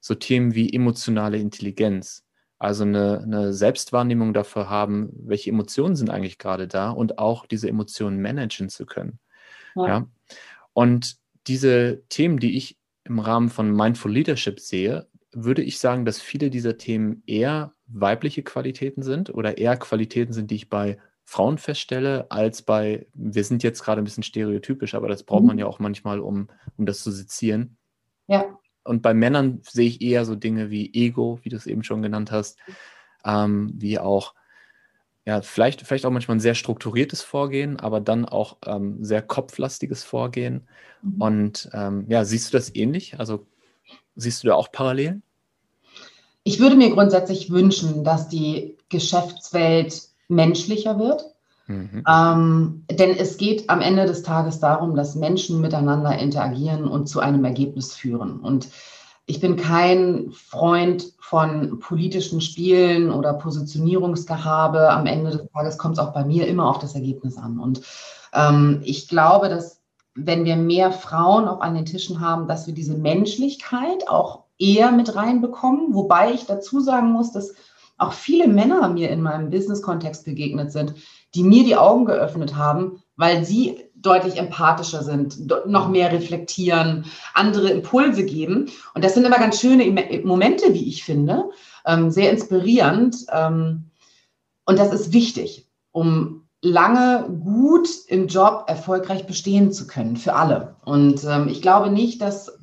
[0.00, 2.23] So Themen wie emotionale Intelligenz.
[2.58, 7.68] Also eine, eine Selbstwahrnehmung dafür haben, welche Emotionen sind eigentlich gerade da und auch diese
[7.68, 9.18] Emotionen managen zu können.
[9.74, 9.86] Ja.
[9.86, 10.08] ja.
[10.72, 16.20] Und diese Themen, die ich im Rahmen von Mindful Leadership sehe, würde ich sagen, dass
[16.20, 21.58] viele dieser Themen eher weibliche Qualitäten sind oder eher Qualitäten sind, die ich bei Frauen
[21.58, 25.48] feststelle, als bei, wir sind jetzt gerade ein bisschen stereotypisch, aber das braucht mhm.
[25.48, 27.76] man ja auch manchmal, um, um das zu sezieren.
[28.26, 28.58] Ja.
[28.84, 32.02] Und bei Männern sehe ich eher so Dinge wie Ego, wie du es eben schon
[32.02, 32.58] genannt hast,
[33.24, 34.34] ähm, wie auch,
[35.24, 40.04] ja, vielleicht, vielleicht auch manchmal ein sehr strukturiertes Vorgehen, aber dann auch ähm, sehr kopflastiges
[40.04, 40.68] Vorgehen.
[41.02, 41.20] Mhm.
[41.20, 43.18] Und ähm, ja, siehst du das ähnlich?
[43.18, 43.46] Also
[44.16, 45.22] siehst du da auch Parallelen?
[46.42, 51.33] Ich würde mir grundsätzlich wünschen, dass die Geschäftswelt menschlicher wird.
[51.66, 52.04] Mhm.
[52.08, 57.20] Ähm, denn es geht am Ende des Tages darum, dass Menschen miteinander interagieren und zu
[57.20, 58.40] einem Ergebnis führen.
[58.40, 58.68] Und
[59.26, 64.90] ich bin kein Freund von politischen Spielen oder Positionierungsgehabe.
[64.90, 67.58] Am Ende des Tages kommt es auch bei mir immer auf das Ergebnis an.
[67.58, 67.80] Und
[68.34, 69.80] ähm, ich glaube, dass
[70.14, 74.92] wenn wir mehr Frauen auch an den Tischen haben, dass wir diese Menschlichkeit auch eher
[74.92, 75.94] mit reinbekommen.
[75.94, 77.54] Wobei ich dazu sagen muss, dass
[77.96, 80.94] auch viele Männer mir in meinem Business-Kontext begegnet sind,
[81.34, 87.70] die mir die Augen geöffnet haben, weil sie deutlich empathischer sind, noch mehr reflektieren, andere
[87.70, 88.70] Impulse geben.
[88.94, 89.84] Und das sind immer ganz schöne
[90.24, 91.50] Momente, wie ich finde,
[91.86, 93.16] ähm, sehr inspirierend.
[93.32, 93.90] Ähm,
[94.66, 100.76] und das ist wichtig, um lange gut im Job erfolgreich bestehen zu können, für alle.
[100.84, 102.58] Und ähm, ich glaube nicht, dass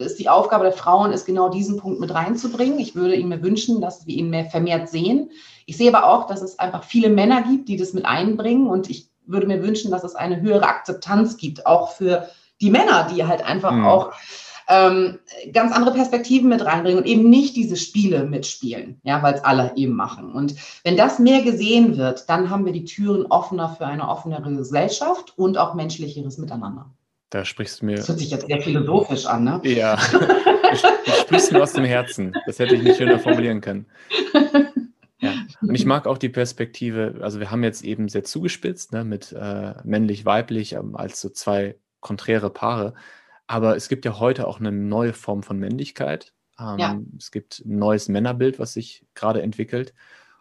[0.00, 2.78] es die Aufgabe der Frauen ist, genau diesen Punkt mit reinzubringen.
[2.78, 5.30] Ich würde ihnen mir wünschen, dass wir ihn mehr vermehrt sehen.
[5.66, 8.88] Ich sehe aber auch, dass es einfach viele Männer gibt, die das mit einbringen und
[8.90, 12.28] ich würde mir wünschen, dass es eine höhere Akzeptanz gibt, auch für
[12.60, 13.84] die Männer, die halt einfach mhm.
[13.84, 14.12] auch
[14.68, 15.18] ähm,
[15.52, 19.76] ganz andere Perspektiven mit reinbringen und eben nicht diese Spiele mitspielen, ja, weil es alle
[19.76, 20.32] eben machen.
[20.32, 24.52] Und wenn das mehr gesehen wird, dann haben wir die Türen offener für eine offenere
[24.54, 26.90] Gesellschaft und auch menschlicheres Miteinander.
[27.30, 27.96] Da sprichst du mir.
[27.96, 29.60] Das hört sich jetzt sehr philosophisch an, ne?
[29.64, 29.98] Ja.
[30.66, 32.36] Du sprichst mir aus dem Herzen.
[32.44, 33.86] Das hätte ich nicht schöner formulieren können.
[35.20, 35.32] Ja.
[35.62, 39.32] Und ich mag auch die Perspektive, also wir haben jetzt eben sehr zugespitzt, ne, mit
[39.32, 42.94] äh, männlich-weiblich ähm, als so zwei konträre Paare.
[43.46, 46.34] Aber es gibt ja heute auch eine neue Form von Männlichkeit.
[46.58, 47.00] Ähm, ja.
[47.16, 49.94] Es gibt ein neues Männerbild, was sich gerade entwickelt.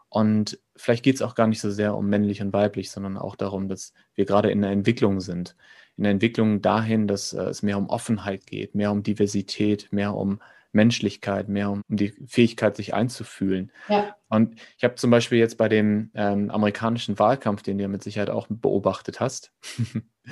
[0.09, 3.35] Und vielleicht geht es auch gar nicht so sehr um männlich und weiblich, sondern auch
[3.35, 5.55] darum, dass wir gerade in der Entwicklung sind.
[5.97, 10.15] In der Entwicklung dahin, dass äh, es mehr um Offenheit geht, mehr um Diversität, mehr
[10.15, 10.39] um
[10.75, 13.71] Menschlichkeit, mehr um die Fähigkeit, sich einzufühlen.
[13.87, 14.15] Ja.
[14.27, 18.03] Und ich habe zum Beispiel jetzt bei dem ähm, amerikanischen Wahlkampf, den du ja mit
[18.03, 19.53] Sicherheit auch beobachtet hast,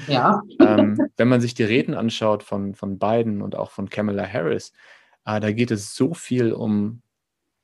[0.07, 0.41] ja.
[0.59, 4.73] ähm, wenn man sich die Reden anschaut von, von Biden und auch von Kamala Harris,
[5.25, 7.01] äh, da geht es so viel um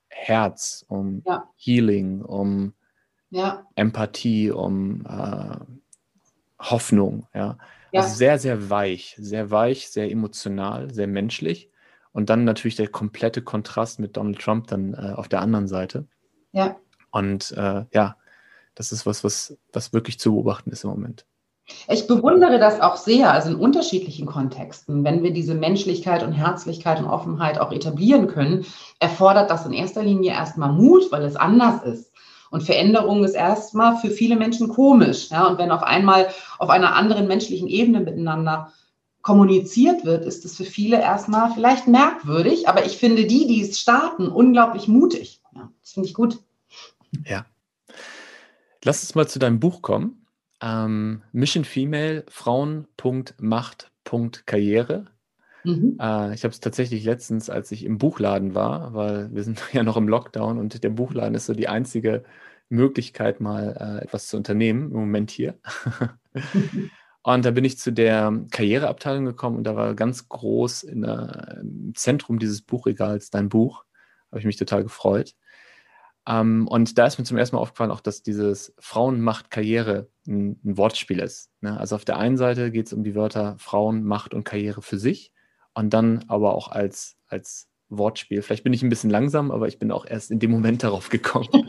[0.07, 1.49] Herz, um ja.
[1.57, 2.73] Healing, um.
[3.75, 5.57] Empathie, um äh,
[6.59, 7.27] Hoffnung.
[7.33, 7.59] Ja.
[7.91, 8.01] Ja.
[8.01, 11.69] Also sehr, sehr weich, sehr weich, sehr emotional, sehr menschlich.
[12.11, 16.07] Und dann natürlich der komplette Kontrast mit Donald Trump dann äh, auf der anderen Seite.
[16.51, 16.75] Ja.
[17.11, 18.17] Und äh, ja,
[18.75, 21.25] das ist was, was, was wirklich zu beobachten ist im Moment.
[21.87, 25.03] Ich bewundere das auch sehr, also in unterschiedlichen Kontexten.
[25.03, 28.65] Wenn wir diese Menschlichkeit und Herzlichkeit und Offenheit auch etablieren können,
[28.99, 32.11] erfordert das in erster Linie erstmal Mut, weil es anders ist.
[32.51, 35.29] Und Veränderung ist erstmal für viele Menschen komisch.
[35.29, 35.47] Ja?
[35.47, 38.71] Und wenn auf einmal auf einer anderen menschlichen Ebene miteinander
[39.21, 43.79] kommuniziert wird, ist es für viele erstmal vielleicht merkwürdig, aber ich finde die, die es
[43.79, 45.41] starten, unglaublich mutig.
[45.53, 46.39] Ja, das finde ich gut.
[47.25, 47.45] Ja.
[48.83, 50.25] Lass uns mal zu deinem Buch kommen.
[50.61, 55.05] Ähm, Mission Female, Frauen.macht.karriere.
[55.63, 55.97] Mhm.
[55.99, 59.83] Äh, ich habe es tatsächlich letztens, als ich im Buchladen war, weil wir sind ja
[59.83, 62.23] noch im Lockdown und der Buchladen ist so die einzige
[62.69, 65.59] Möglichkeit, mal äh, etwas zu unternehmen im Moment hier.
[67.21, 71.91] Und da bin ich zu der Karriereabteilung gekommen und da war ganz groß der, im
[71.93, 73.83] Zentrum dieses Buchregals dein Buch.
[74.31, 75.35] Habe ich mich total gefreut.
[76.25, 80.07] Ähm, und da ist mir zum ersten Mal aufgefallen, auch dass dieses Frauen macht Karriere
[80.27, 81.51] ein, ein Wortspiel ist.
[81.59, 81.77] Ne?
[81.77, 84.97] Also auf der einen Seite geht es um die Wörter Frauen, Macht und Karriere für
[84.97, 85.33] sich
[85.73, 88.41] und dann aber auch als, als Wortspiel.
[88.41, 91.09] Vielleicht bin ich ein bisschen langsam, aber ich bin auch erst in dem Moment darauf
[91.09, 91.47] gekommen.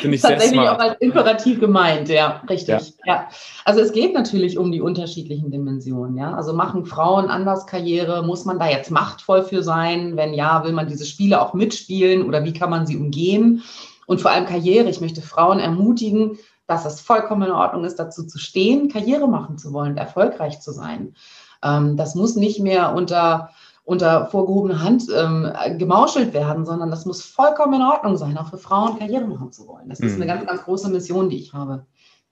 [0.00, 0.80] Finde ich Tatsächlich sehr smart.
[0.80, 2.94] auch als Imperativ gemeint, ja, richtig.
[3.04, 3.14] Ja.
[3.14, 3.28] ja.
[3.64, 6.34] Also es geht natürlich um die unterschiedlichen Dimensionen, ja.
[6.34, 8.22] Also machen Frauen anders Karriere?
[8.22, 10.16] Muss man da jetzt machtvoll für sein?
[10.16, 13.62] Wenn ja, will man diese Spiele auch mitspielen oder wie kann man sie umgehen?
[14.06, 14.88] Und vor allem Karriere.
[14.88, 19.58] Ich möchte Frauen ermutigen, dass es vollkommen in Ordnung ist, dazu zu stehen, Karriere machen
[19.58, 21.14] zu wollen, erfolgreich zu sein.
[21.62, 23.50] Ähm, das muss nicht mehr unter
[23.88, 28.58] unter vorgehobener Hand ähm, gemauschelt werden, sondern das muss vollkommen in Ordnung sein, auch für
[28.58, 29.88] Frauen Karriere machen zu wollen.
[29.88, 30.22] Das ist mhm.
[30.22, 31.86] eine ganz, ganz große Mission, die ich habe.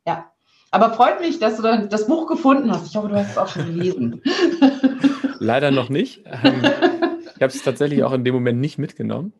[0.07, 0.31] Ja.
[0.71, 2.87] Aber freut mich, dass du dann das Buch gefunden hast.
[2.87, 4.21] Ich hoffe, du hast es auch schon gelesen.
[5.39, 6.25] Leider noch nicht.
[6.27, 9.33] Ähm, ich habe es tatsächlich auch in dem Moment nicht mitgenommen.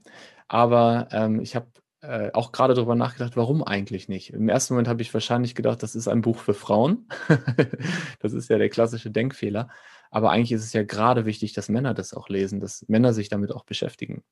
[0.49, 1.67] Aber ähm, ich habe
[2.07, 4.31] äh, auch gerade darüber nachgedacht, warum eigentlich nicht.
[4.31, 7.09] Im ersten Moment habe ich wahrscheinlich gedacht, das ist ein Buch für Frauen.
[8.21, 9.69] das ist ja der klassische Denkfehler.
[10.11, 13.29] Aber eigentlich ist es ja gerade wichtig, dass Männer das auch lesen, dass Männer sich
[13.29, 14.23] damit auch beschäftigen.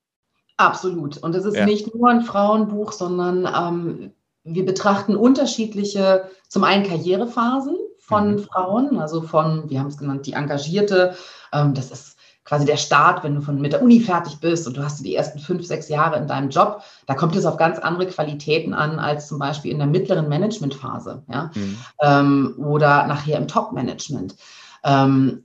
[0.57, 1.17] Absolut.
[1.17, 1.65] Und es ist ja.
[1.65, 8.39] nicht nur ein Frauenbuch, sondern ähm, wir betrachten unterschiedliche, zum einen Karrierephasen von mhm.
[8.39, 11.15] Frauen, also von, wir haben es genannt, die Engagierte.
[11.51, 12.14] Ähm, das ist
[12.45, 15.15] quasi der Start, wenn du von, mit der Uni fertig bist und du hast die
[15.15, 16.83] ersten fünf, sechs Jahre in deinem Job.
[17.07, 21.23] Da kommt es auf ganz andere Qualitäten an als zum Beispiel in der mittleren Managementphase
[21.27, 21.51] ja?
[21.55, 21.77] Mhm.
[22.01, 24.35] Ähm, oder nachher im Top-Management.
[24.83, 25.43] Ähm,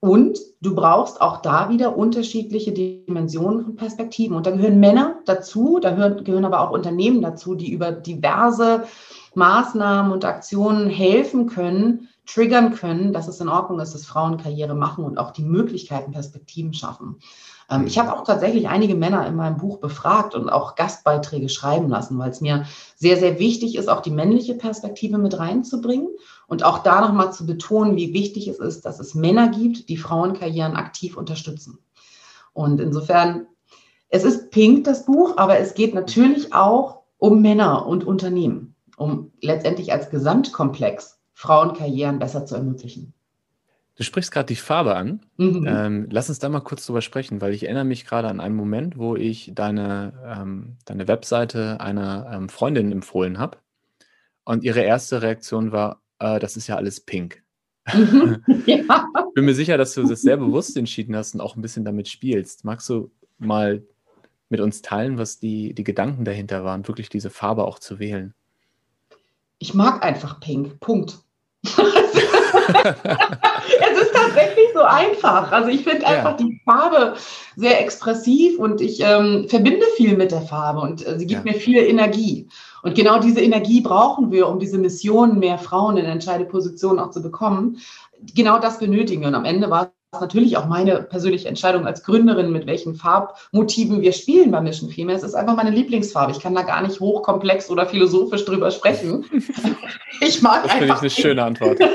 [0.00, 4.36] und du brauchst auch da wieder unterschiedliche Dimensionen und Perspektiven.
[4.36, 8.82] Und da gehören Männer dazu, da gehören, gehören aber auch Unternehmen dazu, die über diverse
[9.36, 14.74] Maßnahmen und Aktionen helfen können, triggern können, dass es in Ordnung ist, dass Frauen Karriere
[14.74, 17.16] machen und auch die Möglichkeiten, Perspektiven schaffen.
[17.68, 21.88] Ähm, ich habe auch tatsächlich einige Männer in meinem Buch befragt und auch Gastbeiträge schreiben
[21.88, 22.64] lassen, weil es mir
[22.96, 26.08] sehr, sehr wichtig ist, auch die männliche Perspektive mit reinzubringen
[26.46, 29.96] und auch da nochmal zu betonen, wie wichtig es ist, dass es Männer gibt, die
[29.96, 31.78] Frauenkarrieren aktiv unterstützen.
[32.52, 33.46] Und insofern,
[34.08, 39.32] es ist pink, das Buch, aber es geht natürlich auch um Männer und Unternehmen, um
[39.40, 43.14] letztendlich als Gesamtkomplex Frauenkarrieren besser zu ermöglichen.
[43.96, 45.26] Du sprichst gerade die Farbe an.
[45.38, 45.66] Mhm.
[45.66, 48.54] Ähm, lass uns da mal kurz drüber sprechen, weil ich erinnere mich gerade an einen
[48.54, 53.58] Moment, wo ich deine, ähm, deine Webseite einer ähm, Freundin empfohlen habe.
[54.44, 57.42] Und ihre erste Reaktion war, äh, das ist ja alles pink.
[57.92, 58.44] Mhm.
[58.66, 59.08] ja.
[59.34, 62.06] Bin mir sicher, dass du das sehr bewusst entschieden hast und auch ein bisschen damit
[62.06, 62.64] spielst.
[62.64, 63.82] Magst du mal
[64.48, 68.32] mit uns teilen, was die, die Gedanken dahinter waren, wirklich diese Farbe auch zu wählen?
[69.58, 70.78] Ich mag einfach Pink.
[70.78, 71.18] Punkt.
[71.64, 71.74] es
[74.00, 75.52] ist tatsächlich so einfach.
[75.52, 76.46] Also ich finde einfach ja.
[76.46, 77.14] die Farbe
[77.56, 81.52] sehr expressiv und ich ähm, verbinde viel mit der Farbe und äh, sie gibt ja.
[81.52, 82.48] mir viel Energie.
[82.82, 87.10] Und genau diese Energie brauchen wir, um diese Mission, mehr Frauen in entscheidende Positionen auch
[87.10, 87.78] zu bekommen.
[88.34, 89.28] Genau das benötigen wir.
[89.28, 94.02] Und am Ende war es natürlich auch meine persönliche Entscheidung als Gründerin, mit welchen Farbmotiven
[94.02, 95.16] wir spielen bei Mission Female.
[95.16, 96.32] Es ist einfach meine Lieblingsfarbe.
[96.32, 99.24] Ich kann da gar nicht hochkomplex oder philosophisch drüber sprechen.
[100.20, 100.86] Ich mag das einfach.
[100.86, 101.78] Das finde ich eine schöne Antwort.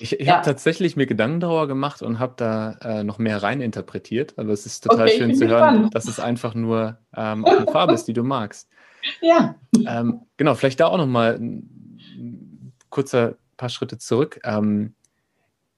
[0.00, 0.34] Ich, ich ja.
[0.34, 4.34] habe tatsächlich mir Gedanken darüber gemacht und habe da äh, noch mehr rein interpretiert.
[4.36, 5.94] Aber es ist total okay, schön zu hören, spannend.
[5.94, 8.68] dass es einfach nur ähm, auch eine Farbe ist, die du magst.
[9.20, 9.54] Ja.
[9.86, 14.40] Ähm, genau, vielleicht da auch noch mal ein kurzer paar Schritte zurück.
[14.44, 14.94] Ähm,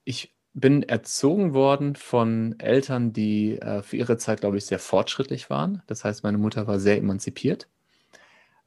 [0.05, 5.51] ich bin erzogen worden von Eltern, die äh, für ihre Zeit, glaube ich, sehr fortschrittlich
[5.51, 5.83] waren.
[5.87, 7.69] Das heißt, meine Mutter war sehr emanzipiert.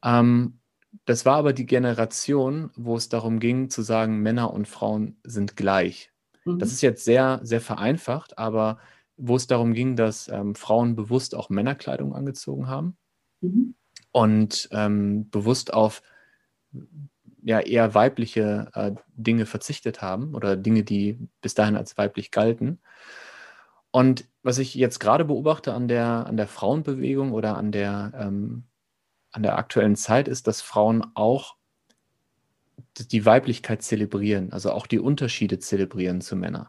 [0.04, 0.60] Ähm,
[1.06, 5.56] das war aber die Generation, wo es darum ging zu sagen, Männer und Frauen sind
[5.56, 6.12] gleich.
[6.45, 6.60] Mhm.
[6.60, 8.78] Das ist jetzt sehr, sehr vereinfacht, aber
[9.17, 12.97] wo es darum ging, dass ähm, Frauen bewusst auch Männerkleidung angezogen haben
[13.41, 13.76] mhm.
[14.12, 16.02] und ähm, bewusst auf
[17.43, 22.79] ja, eher weibliche äh, Dinge verzichtet haben oder Dinge, die bis dahin als weiblich galten.
[23.91, 28.63] Und was ich jetzt gerade beobachte an der, an der Frauenbewegung oder an der ähm,
[29.34, 31.56] an der aktuellen Zeit ist, dass Frauen auch
[32.97, 36.67] die Weiblichkeit zelebrieren, also auch die Unterschiede zelebrieren zu Männern.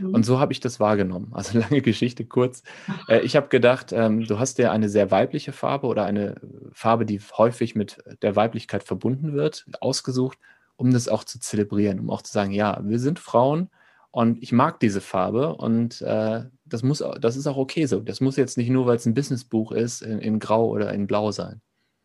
[0.00, 1.28] Und so habe ich das wahrgenommen.
[1.32, 2.62] Also lange Geschichte kurz.
[3.08, 6.40] Äh, ich habe gedacht, ähm, du hast ja eine sehr weibliche Farbe oder eine
[6.72, 10.38] Farbe, die häufig mit der Weiblichkeit verbunden wird, ausgesucht,
[10.76, 13.70] um das auch zu zelebrieren, um auch zu sagen, ja, wir sind Frauen
[14.10, 18.00] und ich mag diese Farbe und äh, das muss, das ist auch okay so.
[18.00, 21.06] Das muss jetzt nicht nur, weil es ein Businessbuch ist, in, in Grau oder in
[21.06, 21.60] Blau sein.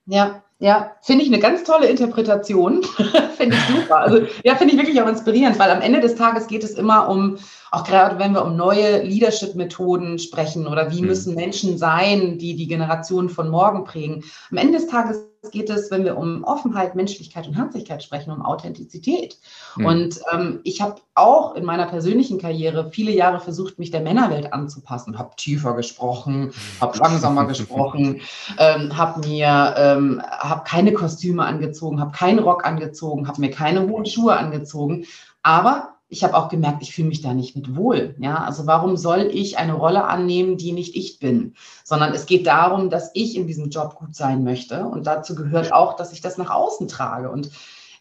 [0.06, 2.84] Ja, ja, finde ich eine ganz tolle Interpretation.
[3.36, 3.98] finde ich super.
[3.98, 7.10] Also, ja, finde ich wirklich auch inspirierend, weil am Ende des Tages geht es immer
[7.10, 7.40] um,
[7.72, 11.08] auch gerade wenn wir um neue Leadership-Methoden sprechen oder wie mhm.
[11.08, 14.24] müssen Menschen sein, die die Generation von morgen prägen.
[14.52, 18.46] Am Ende des Tages geht es, wenn wir um Offenheit, Menschlichkeit und Herzlichkeit sprechen, um
[18.46, 19.38] Authentizität.
[19.76, 19.86] Mhm.
[19.86, 24.54] Und ähm, ich habe auch in meiner persönlichen Karriere viele Jahre versucht, mich der Männerwelt
[24.54, 28.22] anzupassen, habe tiefer gesprochen, habe langsamer gesprochen,
[28.60, 33.88] ähm, habe mir ähm, hab keine Kostüme angezogen, habe keinen Rock angezogen, habe mir keine
[33.88, 35.06] hohen Schuhe angezogen.
[35.42, 38.16] Aber ich habe auch gemerkt, ich fühle mich da nicht mit wohl.
[38.20, 41.56] Ja, also warum soll ich eine Rolle annehmen, die nicht ich bin?
[41.86, 44.86] Sondern es geht darum, dass ich in diesem Job gut sein möchte.
[44.86, 47.32] Und dazu gehört auch, dass ich das nach außen trage.
[47.32, 47.50] Und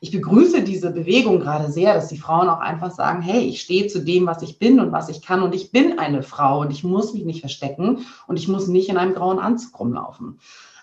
[0.01, 3.87] ich begrüße diese Bewegung gerade sehr, dass die Frauen auch einfach sagen, hey, ich stehe
[3.87, 5.43] zu dem, was ich bin und was ich kann.
[5.43, 8.89] Und ich bin eine Frau und ich muss mich nicht verstecken und ich muss nicht
[8.89, 10.41] in einem grauen Anzug rumlaufen.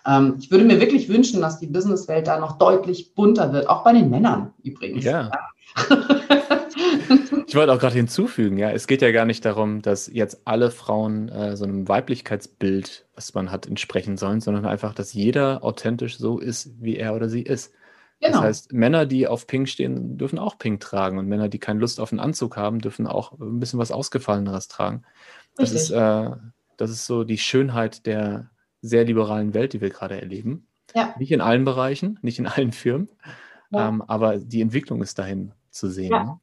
[0.08, 3.84] Ähm, ich würde mir wirklich wünschen, dass die Businesswelt da noch deutlich bunter wird, auch
[3.84, 5.04] bei den Männern übrigens.
[5.04, 5.30] Ja.
[7.46, 10.70] ich wollte auch gerade hinzufügen, ja, es geht ja gar nicht darum, dass jetzt alle
[10.70, 16.16] Frauen äh, so einem Weiblichkeitsbild, was man hat, entsprechen sollen, sondern einfach, dass jeder authentisch
[16.16, 17.74] so ist, wie er oder sie ist.
[18.20, 18.38] Genau.
[18.38, 21.80] Das heißt, Männer, die auf Pink stehen, dürfen auch Pink tragen und Männer, die keine
[21.80, 25.02] Lust auf einen Anzug haben, dürfen auch ein bisschen was Ausgefalleneres tragen.
[25.56, 26.30] Das ist, äh,
[26.78, 30.66] das ist so die Schönheit der sehr liberalen Welt, die wir gerade erleben.
[30.94, 31.14] Ja.
[31.18, 33.08] Nicht in allen Bereichen, nicht in allen Firmen,
[33.70, 33.88] ja.
[33.88, 36.12] ähm, aber die Entwicklung ist dahin zu sehen.
[36.12, 36.40] Ja.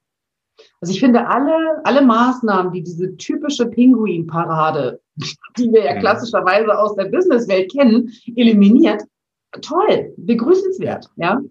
[0.79, 5.01] Also ich finde alle, alle Maßnahmen, die diese typische Pinguin-Parade,
[5.57, 5.99] die wir ja mhm.
[5.99, 9.03] klassischerweise aus der Businesswelt kennen, eliminiert,
[9.61, 11.09] toll, begrüßenswert.
[11.15, 11.41] Ja?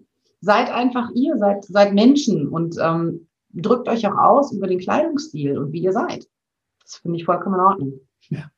[0.41, 5.59] Seid einfach ihr, seid, seid Menschen und ähm, drückt euch auch aus über den Kleidungsstil
[5.59, 6.29] und wie ihr seid.
[6.83, 8.01] Das finde ich vollkommen in Ordnung.
[8.29, 8.51] Ja.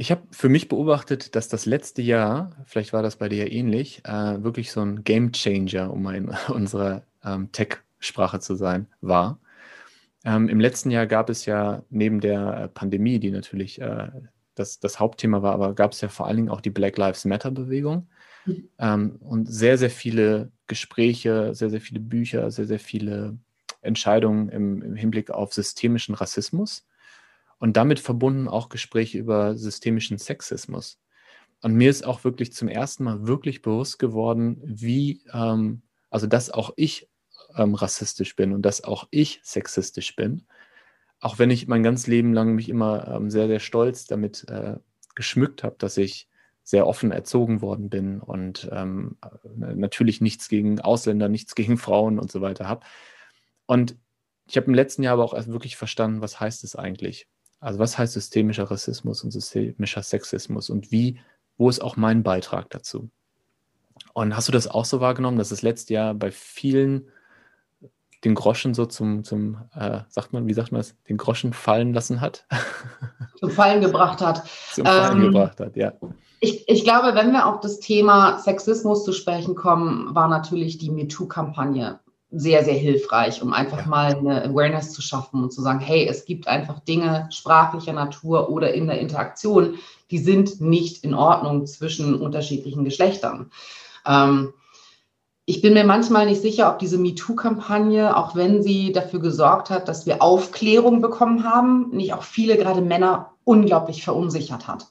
[0.00, 4.00] Ich habe für mich beobachtet, dass das letzte Jahr, vielleicht war das bei dir ähnlich,
[4.04, 9.40] äh, wirklich so ein Game Changer, um mal in unserer ähm, Tech-Sprache zu sein, war.
[10.24, 14.06] Ähm, Im letzten Jahr gab es ja neben der äh, Pandemie, die natürlich äh,
[14.54, 17.24] das, das Hauptthema war, aber gab es ja vor allen Dingen auch die Black Lives
[17.24, 18.06] Matter-Bewegung
[18.46, 18.68] mhm.
[18.78, 23.36] ähm, und sehr, sehr viele Gespräche, sehr, sehr viele Bücher, sehr, sehr viele
[23.80, 26.86] Entscheidungen im, im Hinblick auf systemischen Rassismus
[27.58, 31.00] und damit verbunden auch Gespräche über systemischen Sexismus.
[31.60, 36.50] Und mir ist auch wirklich zum ersten Mal wirklich bewusst geworden, wie, ähm, also dass
[36.50, 37.08] auch ich
[37.56, 40.46] ähm, rassistisch bin und dass auch ich sexistisch bin.
[41.20, 44.76] Auch wenn ich mein ganzes Leben lang mich immer ähm, sehr, sehr stolz damit äh,
[45.16, 46.28] geschmückt habe, dass ich
[46.62, 49.16] sehr offen erzogen worden bin und ähm,
[49.56, 52.84] natürlich nichts gegen Ausländer, nichts gegen Frauen und so weiter habe.
[53.66, 53.96] Und
[54.46, 57.26] ich habe im letzten Jahr aber auch erst wirklich verstanden, was heißt es eigentlich?
[57.60, 61.20] Also was heißt systemischer Rassismus und systemischer Sexismus und wie,
[61.56, 63.10] wo ist auch mein Beitrag dazu?
[64.14, 67.10] Und hast du das auch so wahrgenommen, dass das letzte Jahr bei vielen
[68.24, 71.94] den Groschen so zum, zum äh, sagt man, wie sagt man es, den Groschen fallen
[71.94, 72.46] lassen hat?
[73.38, 74.42] Zum Fallen gebracht hat.
[74.72, 75.92] Zum Fallen ähm, gebracht hat, ja.
[76.40, 80.90] Ich, ich glaube, wenn wir auf das Thema Sexismus zu sprechen kommen, war natürlich die
[80.90, 83.86] MeToo-Kampagne sehr, sehr hilfreich, um einfach ja.
[83.86, 88.50] mal eine Awareness zu schaffen und zu sagen, hey, es gibt einfach Dinge sprachlicher Natur
[88.50, 89.78] oder in der Interaktion,
[90.10, 93.50] die sind nicht in Ordnung zwischen unterschiedlichen Geschlechtern.
[94.06, 94.52] Ähm,
[95.46, 99.88] ich bin mir manchmal nicht sicher, ob diese MeToo-Kampagne, auch wenn sie dafür gesorgt hat,
[99.88, 104.88] dass wir Aufklärung bekommen haben, nicht auch viele, gerade Männer, unglaublich verunsichert hat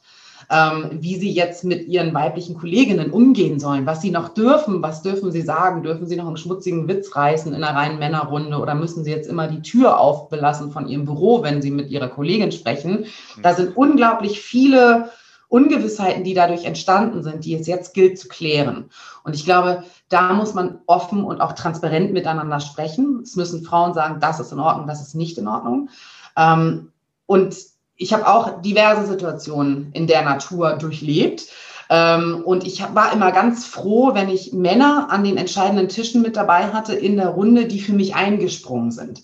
[0.50, 5.02] ähm, wie sie jetzt mit ihren weiblichen Kolleginnen umgehen sollen, was sie noch dürfen, was
[5.02, 8.74] dürfen sie sagen, dürfen sie noch einen schmutzigen Witz reißen in einer reinen Männerrunde oder
[8.74, 12.52] müssen sie jetzt immer die Tür aufbelassen von ihrem Büro, wenn sie mit ihrer Kollegin
[12.52, 13.06] sprechen.
[13.44, 15.10] Da sind unglaublich viele
[15.50, 18.90] Ungewissheiten, die dadurch entstanden sind, die es jetzt gilt zu klären.
[19.24, 23.22] Und ich glaube, da muss man offen und auch transparent miteinander sprechen.
[23.24, 25.90] Es müssen Frauen sagen, das ist in Ordnung, das ist nicht in Ordnung.
[26.38, 26.92] Ähm,
[27.26, 27.56] und
[27.98, 31.48] ich habe auch diverse Situationen in der Natur durchlebt.
[31.90, 36.36] Ähm, und ich war immer ganz froh, wenn ich Männer an den entscheidenden Tischen mit
[36.36, 39.24] dabei hatte in der Runde, die für mich eingesprungen sind.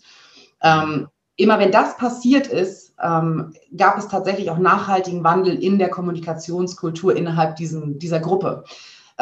[0.62, 5.90] Ähm, immer wenn das passiert ist, ähm, gab es tatsächlich auch nachhaltigen Wandel in der
[5.90, 8.64] Kommunikationskultur innerhalb diesen, dieser Gruppe.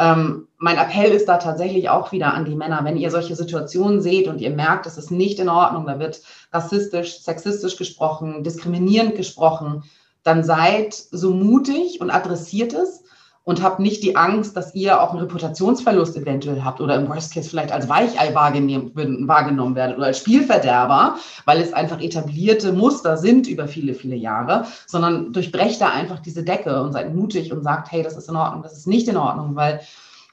[0.02, 4.00] Ähm, mein Appell ist da tatsächlich auch wieder an die Männer, wenn ihr solche Situationen
[4.00, 9.14] seht und ihr merkt, es ist nicht in Ordnung, da wird rassistisch, sexistisch gesprochen, diskriminierend
[9.14, 9.84] gesprochen,
[10.24, 13.01] dann seid so mutig und adressiert es
[13.44, 17.34] und habt nicht die Angst, dass ihr auch einen Reputationsverlust eventuell habt oder im Worst
[17.34, 23.48] Case vielleicht als Weichei wahrgenommen werdet oder als Spielverderber, weil es einfach etablierte Muster sind
[23.48, 27.90] über viele, viele Jahre, sondern durchbrecht da einfach diese Decke und seid mutig und sagt,
[27.90, 29.80] hey, das ist in Ordnung, das ist nicht in Ordnung, weil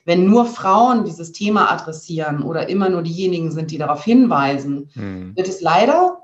[0.06, 5.36] wenn nur Frauen dieses Thema adressieren oder immer nur diejenigen sind, die darauf hinweisen, hm.
[5.36, 6.19] wird es leider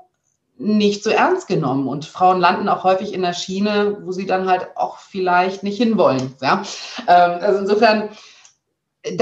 [0.58, 1.88] nicht so ernst genommen.
[1.88, 5.78] Und Frauen landen auch häufig in der Schiene, wo sie dann halt auch vielleicht nicht
[5.78, 6.34] hinwollen.
[6.40, 6.62] Ja?
[7.06, 8.10] Ähm, also insofern,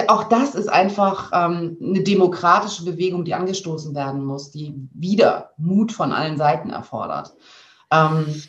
[0.08, 5.92] auch das ist einfach ähm, eine demokratische Bewegung, die angestoßen werden muss, die wieder Mut
[5.92, 7.34] von allen Seiten erfordert.
[7.90, 8.42] Ähm,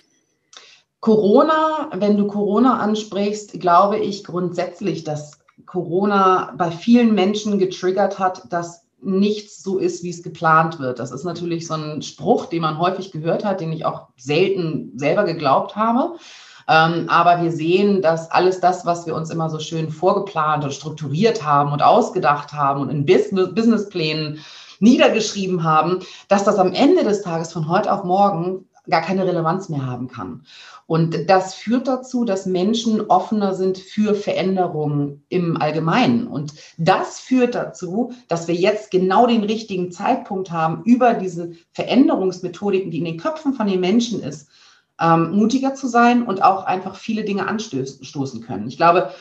[1.02, 8.52] Corona, wenn du Corona ansprichst, glaube ich grundsätzlich, dass Corona bei vielen Menschen getriggert hat,
[8.52, 11.00] dass nichts so ist, wie es geplant wird.
[11.00, 14.92] Das ist natürlich so ein Spruch, den man häufig gehört hat, den ich auch selten
[14.96, 16.18] selber geglaubt habe.
[16.68, 20.74] Ähm, aber wir sehen, dass alles das, was wir uns immer so schön vorgeplant und
[20.74, 24.40] strukturiert haben und ausgedacht haben und in Business, Businessplänen
[24.80, 29.70] niedergeschrieben haben, dass das am Ende des Tages von heute auf morgen gar keine Relevanz
[29.70, 30.44] mehr haben kann.
[30.88, 36.28] Und das führt dazu, dass Menschen offener sind für Veränderungen im Allgemeinen.
[36.28, 42.92] Und das führt dazu, dass wir jetzt genau den richtigen Zeitpunkt haben, über diese Veränderungsmethodiken,
[42.92, 44.48] die in den Köpfen von den Menschen ist,
[45.02, 48.68] ähm, mutiger zu sein und auch einfach viele Dinge anstoßen können.
[48.68, 49.12] Ich glaube,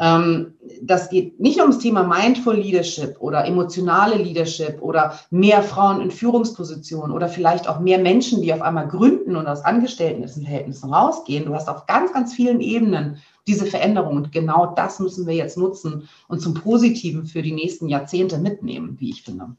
[0.00, 6.10] ähm, das geht nicht ums Thema Mindful Leadership oder emotionale Leadership oder mehr Frauen in
[6.10, 11.46] Führungspositionen oder vielleicht auch mehr Menschen, die auf einmal gründen und aus Angestelltenverhältnissen rausgehen.
[11.46, 15.58] Du hast auf ganz, ganz vielen Ebenen diese Veränderung und genau das müssen wir jetzt
[15.58, 19.56] nutzen und zum Positiven für die nächsten Jahrzehnte mitnehmen, wie ich finde.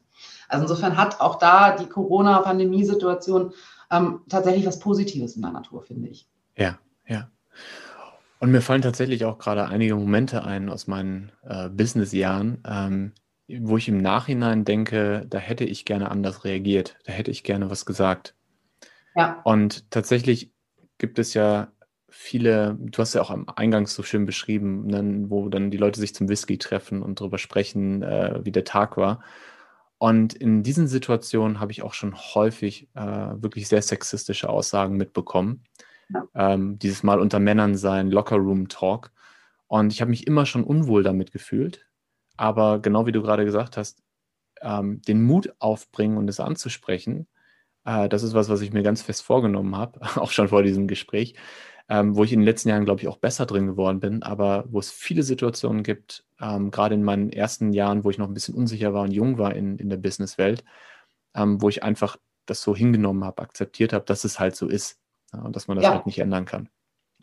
[0.48, 3.52] Also insofern hat auch da die Corona-Pandemie-Situation
[3.90, 6.28] ähm, tatsächlich was Positives in der Natur, finde ich.
[6.56, 7.30] Ja, ja.
[8.38, 13.12] Und mir fallen tatsächlich auch gerade einige Momente ein aus meinen äh, Business-Jahren, ähm,
[13.48, 17.70] wo ich im Nachhinein denke, da hätte ich gerne anders reagiert, da hätte ich gerne
[17.70, 18.34] was gesagt.
[19.14, 19.40] Ja.
[19.44, 20.52] Und tatsächlich
[20.98, 21.68] gibt es ja
[22.08, 26.00] viele, du hast ja auch am Eingang so schön beschrieben, ne, wo dann die Leute
[26.00, 29.22] sich zum Whisky treffen und darüber sprechen, äh, wie der Tag war.
[29.98, 35.62] Und in diesen Situationen habe ich auch schon häufig äh, wirklich sehr sexistische Aussagen mitbekommen.
[36.34, 39.10] Ähm, dieses Mal unter Männern sein, Locker-Room-Talk.
[39.66, 41.86] Und ich habe mich immer schon unwohl damit gefühlt.
[42.36, 44.02] Aber genau wie du gerade gesagt hast,
[44.62, 47.26] ähm, den Mut aufbringen und es anzusprechen,
[47.84, 50.86] äh, das ist was, was ich mir ganz fest vorgenommen habe, auch schon vor diesem
[50.86, 51.34] Gespräch,
[51.88, 54.64] ähm, wo ich in den letzten Jahren, glaube ich, auch besser drin geworden bin, aber
[54.68, 58.34] wo es viele Situationen gibt, ähm, gerade in meinen ersten Jahren, wo ich noch ein
[58.34, 60.64] bisschen unsicher war und jung war in, in der Businesswelt,
[61.34, 64.98] ähm, wo ich einfach das so hingenommen habe, akzeptiert habe, dass es halt so ist
[64.98, 65.05] ja,
[65.44, 65.94] und dass man das ja.
[65.94, 66.68] halt nicht ändern kann.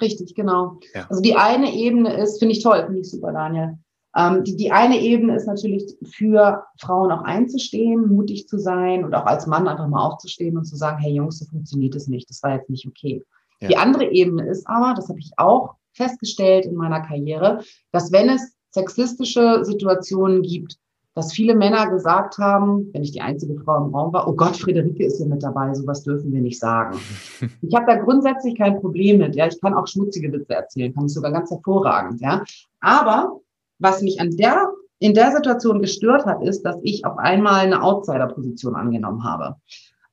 [0.01, 0.79] Richtig, genau.
[0.93, 1.07] Ja.
[1.09, 3.77] Also die eine Ebene ist, finde ich toll, finde ich super, Daniel.
[4.15, 9.13] Ähm, die, die eine Ebene ist natürlich für Frauen auch einzustehen, mutig zu sein und
[9.15, 12.29] auch als Mann einfach mal aufzustehen und zu sagen, hey Jungs, so funktioniert es nicht,
[12.29, 13.23] das war jetzt nicht okay.
[13.61, 13.69] Ja.
[13.69, 18.29] Die andere Ebene ist aber, das habe ich auch festgestellt in meiner Karriere, dass wenn
[18.29, 20.77] es sexistische Situationen gibt,
[21.15, 24.57] dass viele Männer gesagt haben, wenn ich die einzige Frau im Raum war, oh Gott,
[24.57, 26.99] Friederike ist hier mit dabei, sowas dürfen wir nicht sagen.
[27.61, 29.35] Ich habe da grundsätzlich kein Problem mit.
[29.35, 32.21] Ja, ich kann auch schmutzige Witze erzählen, kann ich sogar ganz hervorragend.
[32.21, 32.43] Ja,
[32.81, 33.39] aber
[33.79, 37.81] was mich an der in der Situation gestört hat, ist, dass ich auf einmal eine
[37.81, 39.55] Outsider-Position angenommen habe.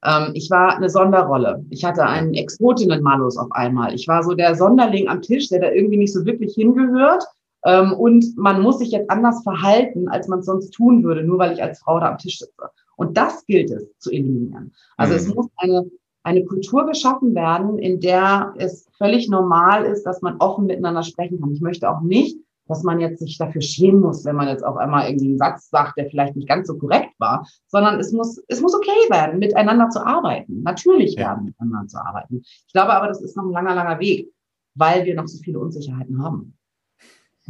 [0.05, 1.65] Ähm, ich war eine Sonderrolle.
[1.71, 3.95] Ich hatte einen Exotinnen-Malus auf einmal.
[3.95, 7.25] Ich war so der Sonderling am Tisch, der da irgendwie nicht so wirklich hingehört
[7.63, 11.53] und man muss sich jetzt anders verhalten, als man es sonst tun würde, nur weil
[11.53, 12.71] ich als Frau da am Tisch sitze.
[12.97, 14.73] Und das gilt es zu eliminieren.
[14.97, 15.19] Also mhm.
[15.19, 15.91] es muss eine,
[16.23, 21.41] eine Kultur geschaffen werden, in der es völlig normal ist, dass man offen miteinander sprechen
[21.41, 21.53] kann.
[21.53, 24.77] Ich möchte auch nicht, dass man jetzt sich dafür schämen muss, wenn man jetzt auf
[24.77, 28.43] einmal irgendwie einen Satz sagt, der vielleicht nicht ganz so korrekt war, sondern es muss,
[28.49, 30.63] es muss okay werden, miteinander zu arbeiten.
[30.63, 31.29] Natürlich ja.
[31.29, 32.43] werden, miteinander zu arbeiten.
[32.43, 34.33] Ich glaube aber, das ist noch ein langer, langer Weg,
[34.77, 36.55] weil wir noch so viele Unsicherheiten haben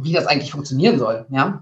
[0.03, 1.25] wie das eigentlich funktionieren soll.
[1.29, 1.61] Ja.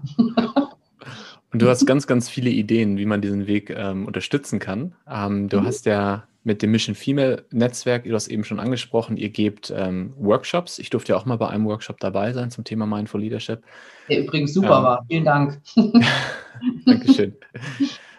[1.52, 4.94] Und du hast ganz, ganz viele Ideen, wie man diesen Weg ähm, unterstützen kann.
[5.08, 5.66] Ähm, du mhm.
[5.66, 10.14] hast ja mit dem Mission Female Netzwerk, du hast eben schon angesprochen, ihr gebt ähm,
[10.16, 10.78] Workshops.
[10.78, 13.62] Ich durfte ja auch mal bei einem Workshop dabei sein zum Thema Mindful Leadership.
[14.08, 15.04] Der übrigens super ähm, war.
[15.08, 15.60] Vielen Dank.
[16.86, 17.36] Dankeschön.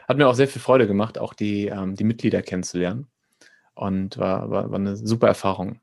[0.08, 3.08] Hat mir auch sehr viel Freude gemacht, auch die, ähm, die Mitglieder kennenzulernen.
[3.74, 5.80] Und war, war, war eine super Erfahrung.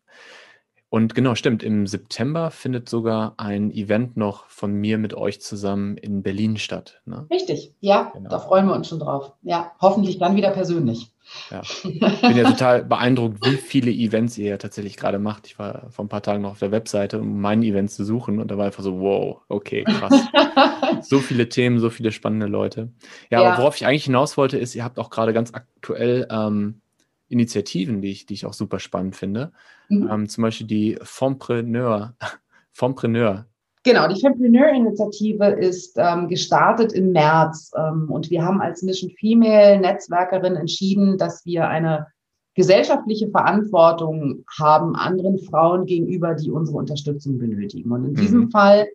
[0.91, 1.63] Und genau, stimmt.
[1.63, 7.03] Im September findet sogar ein Event noch von mir mit euch zusammen in Berlin statt.
[7.05, 7.27] Ne?
[7.31, 8.31] Richtig, ja, genau.
[8.31, 9.33] da freuen wir uns schon drauf.
[9.43, 11.13] Ja, hoffentlich dann wieder persönlich.
[11.51, 11.61] Ja.
[11.61, 15.47] Ich bin ja total beeindruckt, wie viele Events ihr ja tatsächlich gerade macht.
[15.47, 18.39] Ich war vor ein paar Tagen noch auf der Webseite, um mein Event zu suchen
[18.39, 20.27] und da war einfach so, wow, okay, krass.
[21.03, 22.93] so viele Themen, so viele spannende Leute.
[23.31, 26.27] Ja, ja, aber worauf ich eigentlich hinaus wollte, ist, ihr habt auch gerade ganz aktuell
[26.31, 26.81] ähm,
[27.29, 29.53] Initiativen, die ich, die ich auch super spannend finde.
[29.89, 30.09] Mhm.
[30.11, 32.15] Ähm, zum Beispiel die Fompreneur.
[32.73, 33.47] Fompreneur.
[33.85, 39.81] Genau, die Fempreneur-Initiative ist ähm, gestartet im März ähm, und wir haben als Mission Female
[39.81, 42.07] Netzwerkerin entschieden, dass wir eine
[42.55, 47.93] gesellschaftliche Verantwortung haben anderen Frauen gegenüber, die unsere Unterstützung benötigen.
[47.93, 48.17] Und in mhm.
[48.17, 48.89] diesem Fall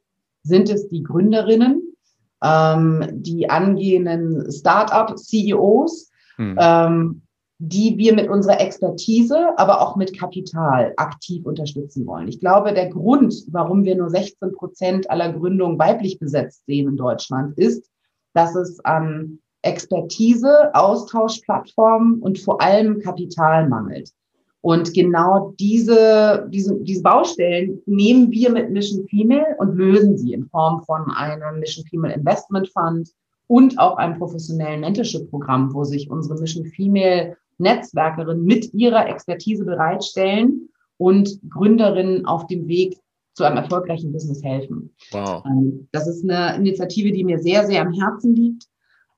[0.43, 1.81] sind es die Gründerinnen,
[2.43, 6.57] ähm, die angehenden Start-up-CEOs, mhm.
[6.59, 7.21] ähm,
[7.59, 12.27] die wir mit unserer Expertise, aber auch mit Kapital aktiv unterstützen wollen.
[12.27, 16.97] Ich glaube, der Grund, warum wir nur 16 Prozent aller Gründungen weiblich besetzt sehen in
[16.97, 17.89] Deutschland, ist,
[18.33, 24.11] dass es an Expertise, Austauschplattformen und vor allem Kapital mangelt.
[24.61, 30.45] Und genau diese, diese, diese Baustellen nehmen wir mit Mission Female und lösen sie in
[30.45, 33.09] Form von einem Mission Female Investment Fund
[33.47, 40.69] und auch einem professionellen Mentorship-Programm, wo sich unsere Mission Female Netzwerkerinnen mit ihrer Expertise bereitstellen
[40.97, 42.97] und Gründerinnen auf dem Weg
[43.33, 44.93] zu einem erfolgreichen Business helfen.
[45.11, 45.43] Wow.
[45.45, 48.67] Ähm, das ist eine Initiative, die mir sehr, sehr am Herzen liegt.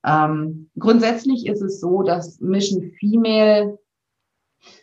[0.05, 3.77] Ähm, grundsätzlich ist es so, dass Mission Female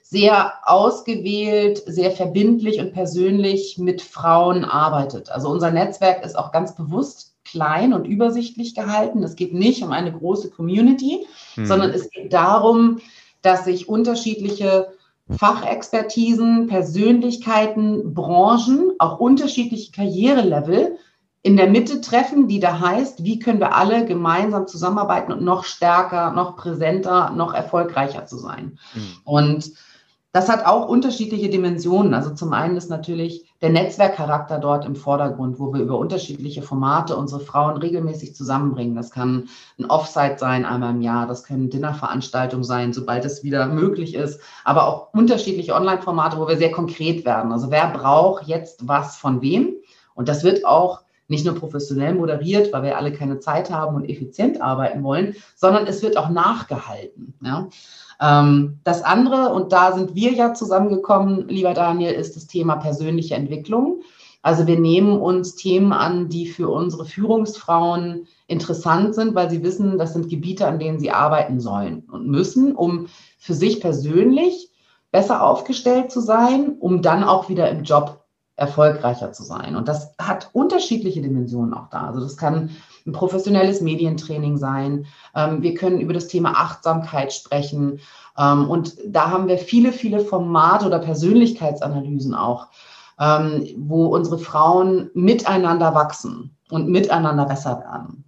[0.03, 5.30] sehr ausgewählt, sehr verbindlich und persönlich mit Frauen arbeitet.
[5.30, 9.22] Also unser Netzwerk ist auch ganz bewusst klein und übersichtlich gehalten.
[9.22, 11.66] Es geht nicht um eine große Community, hm.
[11.66, 13.00] sondern es geht darum,
[13.43, 14.88] dass sich unterschiedliche
[15.30, 20.99] Fachexpertisen, Persönlichkeiten, Branchen, auch unterschiedliche Karrierelevel
[21.43, 25.64] in der Mitte treffen, die da heißt, wie können wir alle gemeinsam zusammenarbeiten und noch
[25.64, 28.78] stärker, noch präsenter, noch erfolgreicher zu sein.
[28.95, 29.01] Mhm.
[29.24, 29.72] Und
[30.32, 32.14] das hat auch unterschiedliche Dimensionen.
[32.14, 37.16] Also zum einen ist natürlich der Netzwerkcharakter dort im Vordergrund, wo wir über unterschiedliche Formate
[37.16, 38.96] unsere Frauen regelmäßig zusammenbringen.
[38.96, 39.48] Das kann
[39.78, 44.40] ein Offsite sein einmal im Jahr, das können Dinnerveranstaltungen sein, sobald es wieder möglich ist,
[44.64, 47.52] aber auch unterschiedliche Online-Formate, wo wir sehr konkret werden.
[47.52, 49.74] Also wer braucht jetzt was von wem?
[50.14, 54.08] Und das wird auch nicht nur professionell moderiert, weil wir alle keine Zeit haben und
[54.08, 57.34] effizient arbeiten wollen, sondern es wird auch nachgehalten.
[57.40, 57.68] Ja?
[58.22, 63.34] Ähm, das andere, und da sind wir ja zusammengekommen, lieber Daniel, ist das Thema persönliche
[63.34, 64.02] Entwicklung.
[64.42, 69.98] Also wir nehmen uns Themen an, die für unsere Führungsfrauen interessant sind, weil sie wissen,
[69.98, 73.06] das sind Gebiete, an denen sie arbeiten sollen und müssen, um
[73.38, 74.70] für sich persönlich
[75.12, 78.24] besser aufgestellt zu sein, um dann auch wieder im Job
[78.56, 79.76] erfolgreicher zu sein.
[79.76, 82.08] Und das hat unterschiedliche Dimensionen auch da.
[82.08, 82.70] Also das kann
[83.07, 85.07] ein professionelles Medientraining sein.
[85.34, 88.00] Ähm, wir können über das Thema Achtsamkeit sprechen.
[88.38, 92.68] Ähm, und da haben wir viele, viele Formate oder Persönlichkeitsanalysen auch
[93.22, 98.24] ähm, wo unsere Frauen miteinander wachsen und miteinander besser werden.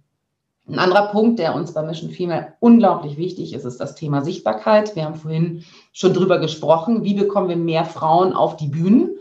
[0.67, 4.95] Ein anderer Punkt, der uns bei Mission Female unglaublich wichtig ist, ist das Thema Sichtbarkeit.
[4.95, 5.63] Wir haben vorhin
[5.93, 7.03] schon drüber gesprochen.
[7.03, 9.17] Wie bekommen wir mehr Frauen auf die Bühnen?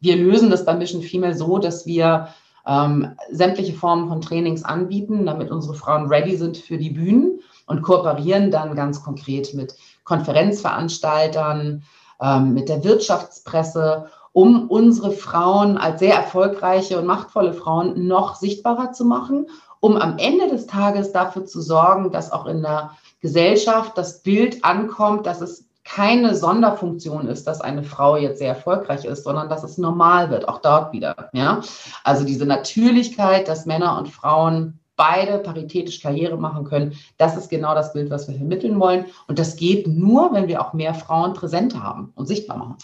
[0.00, 2.28] Wir lösen das bei Mission Female so, dass wir
[2.66, 7.82] ähm, sämtliche Formen von Trainings anbieten, damit unsere Frauen ready sind für die Bühnen und
[7.82, 11.82] kooperieren dann ganz konkret mit Konferenzveranstaltern,
[12.20, 18.92] ähm, mit der Wirtschaftspresse, um unsere Frauen als sehr erfolgreiche und machtvolle Frauen noch sichtbarer
[18.92, 19.46] zu machen
[19.80, 24.64] um am Ende des Tages dafür zu sorgen, dass auch in der Gesellschaft das Bild
[24.64, 29.62] ankommt, dass es keine Sonderfunktion ist, dass eine Frau jetzt sehr erfolgreich ist, sondern dass
[29.62, 31.30] es normal wird, auch dort wieder.
[31.32, 31.60] Ja?
[32.02, 37.74] Also diese Natürlichkeit, dass Männer und Frauen beide paritätisch Karriere machen können, das ist genau
[37.74, 39.04] das Bild, was wir vermitteln wollen.
[39.28, 42.76] Und das geht nur, wenn wir auch mehr Frauen präsent haben und sichtbar machen.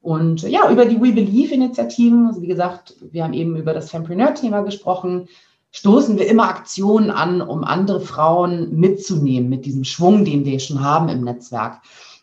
[0.00, 4.60] Und ja, über die We Believe-Initiativen, also wie gesagt, wir haben eben über das Fempreneur-Thema
[4.62, 5.28] gesprochen
[5.72, 10.82] stoßen wir immer Aktionen an, um andere Frauen mitzunehmen mit diesem Schwung, den wir schon
[10.82, 11.80] haben im Netzwerk.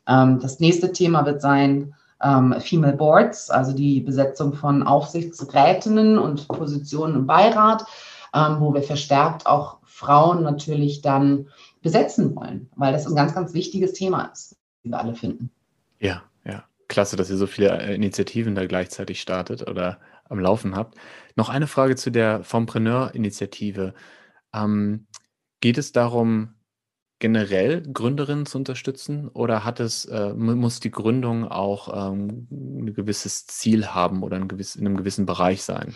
[0.08, 1.94] Ähm, das nächste Thema wird sein
[2.24, 7.86] ähm, Female Boards, also die Besetzung von Aufsichtsrätinnen und Positionen im Beirat,
[8.34, 11.48] ähm, wo wir verstärkt auch Frauen natürlich dann
[11.82, 15.52] besetzen wollen, weil das ein ganz, ganz wichtiges Thema ist, wie wir alle finden.
[16.00, 16.64] Ja, ja.
[16.88, 20.98] Klasse, dass ihr so viele äh, Initiativen da gleichzeitig startet oder am Laufen habt.
[21.36, 23.94] Noch eine Frage zu der Fompreneur-Initiative.
[24.54, 25.08] Ähm,
[25.62, 26.56] geht es darum,
[27.20, 33.48] generell Gründerinnen zu unterstützen oder hat es, äh, muss die Gründung auch ähm, ein gewisses
[33.48, 35.96] Ziel haben oder ein gewiss, in einem gewissen Bereich sein?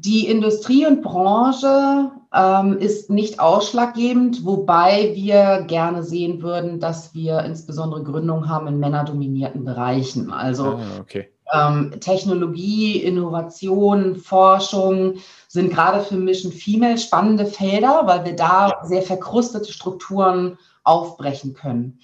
[0.00, 7.40] Die Industrie und Branche ähm, ist nicht ausschlaggebend, wobei wir gerne sehen würden, dass wir
[7.40, 10.32] insbesondere Gründungen haben in männerdominierten Bereichen.
[10.32, 11.28] Also ah, okay.
[11.52, 15.16] ähm, Technologie, Innovation, Forschung
[15.48, 18.84] sind gerade für Mission Female spannende Felder, weil wir da ja.
[18.84, 22.00] sehr verkrustete Strukturen aufbrechen können.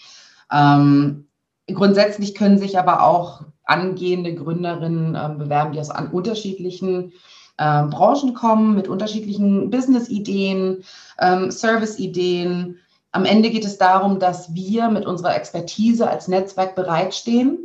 [0.53, 1.29] Ähm,
[1.73, 7.13] grundsätzlich können sich aber auch angehende Gründerinnen äh, bewerben, die aus an unterschiedlichen äh,
[7.59, 10.85] Branchen kommen mit unterschiedlichen Business-Ideen,
[11.19, 12.79] ähm, Service-Ideen.
[13.11, 17.59] Am Ende geht es darum, dass wir mit unserer Expertise als Netzwerk bereitstehen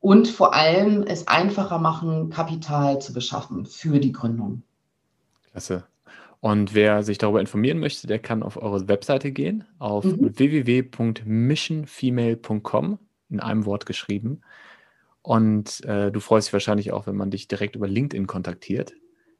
[0.00, 4.62] und vor allem es einfacher machen, Kapital zu beschaffen für die Gründung.
[5.50, 5.84] Klasse.
[6.40, 10.38] Und wer sich darüber informieren möchte, der kann auf eure Webseite gehen, auf mhm.
[10.38, 14.40] www.missionfemale.com, in einem Wort geschrieben.
[15.22, 18.94] Und äh, du freust dich wahrscheinlich auch, wenn man dich direkt über LinkedIn kontaktiert.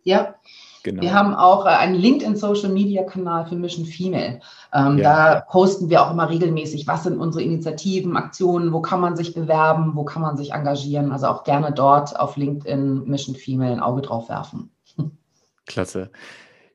[0.05, 0.35] Ja.
[0.83, 1.03] Genau.
[1.03, 4.41] Wir haben auch äh, einen LinkedIn-Social-Media-Kanal für Mission Female.
[4.73, 5.35] Ähm, ja.
[5.35, 9.35] Da posten wir auch immer regelmäßig, was sind unsere Initiativen, Aktionen, wo kann man sich
[9.35, 11.13] bewerben, wo kann man sich engagieren.
[11.13, 14.71] Also auch gerne dort auf LinkedIn Mission Female ein Auge drauf werfen.
[15.67, 16.11] Klasse.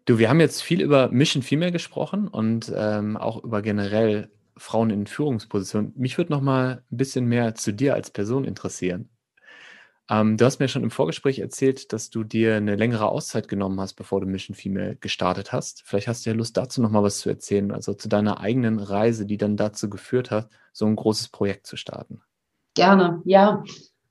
[0.05, 4.91] Du, wir haben jetzt viel über Mission Female gesprochen und ähm, auch über generell Frauen
[4.91, 5.93] in Führungspositionen.
[5.95, 9.09] Mich würde noch mal ein bisschen mehr zu dir als Person interessieren.
[10.09, 13.79] Ähm, du hast mir schon im Vorgespräch erzählt, dass du dir eine längere Auszeit genommen
[13.79, 15.81] hast, bevor du Mission Female gestartet hast.
[15.83, 18.79] Vielleicht hast du ja Lust dazu noch mal was zu erzählen, also zu deiner eigenen
[18.79, 22.21] Reise, die dann dazu geführt hat, so ein großes Projekt zu starten.
[22.75, 23.63] Gerne, ja.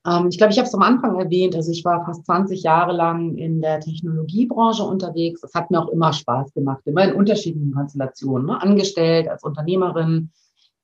[0.05, 1.55] Ähm, ich glaube, ich habe es am Anfang erwähnt.
[1.55, 5.43] Also ich war fast 20 Jahre lang in der Technologiebranche unterwegs.
[5.43, 8.61] Es hat mir auch immer Spaß gemacht, immer in unterschiedlichen Konstellationen, ne?
[8.61, 10.31] angestellt als Unternehmerin.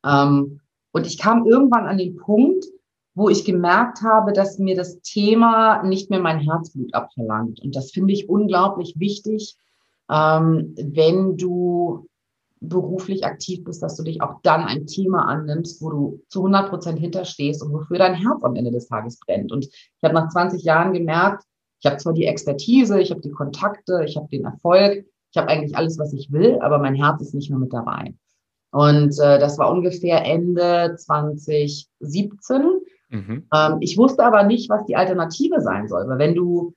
[0.05, 0.61] Ähm,
[0.93, 2.65] und ich kam irgendwann an den Punkt,
[3.13, 7.59] wo ich gemerkt habe, dass mir das Thema nicht mehr mein Herzblut abverlangt.
[7.59, 9.57] Und das finde ich unglaublich wichtig,
[10.09, 12.07] ähm, wenn du
[12.61, 16.69] beruflich aktiv bist, dass du dich auch dann ein Thema annimmst, wo du zu 100
[16.69, 19.51] Prozent hinterstehst und wofür dein Herz am Ende des Tages brennt.
[19.51, 21.43] Und ich habe nach 20 Jahren gemerkt,
[21.79, 25.47] ich habe zwar die Expertise, ich habe die Kontakte, ich habe den Erfolg, ich habe
[25.47, 28.13] eigentlich alles, was ich will, aber mein Herz ist nicht mehr mit dabei.
[28.71, 32.81] Und äh, das war ungefähr Ende 2017.
[33.11, 33.43] Mhm.
[33.53, 36.73] Ähm, ich wusste aber nicht, was die Alternative sein soll, weil wenn du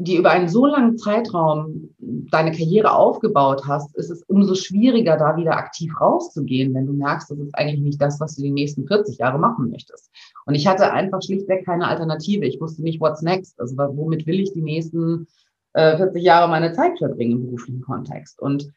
[0.00, 5.36] dir über einen so langen Zeitraum deine Karriere aufgebaut hast, ist es umso schwieriger, da
[5.36, 8.86] wieder aktiv rauszugehen, wenn du merkst, das ist eigentlich nicht das, was du die nächsten
[8.86, 10.10] 40 Jahre machen möchtest.
[10.46, 12.46] Und ich hatte einfach schlichtweg keine Alternative.
[12.46, 13.60] Ich wusste nicht, what's next.
[13.60, 15.26] Also womit will ich die nächsten
[15.72, 18.40] äh, 40 Jahre meine Zeit verbringen im beruflichen Kontext?
[18.40, 18.70] Und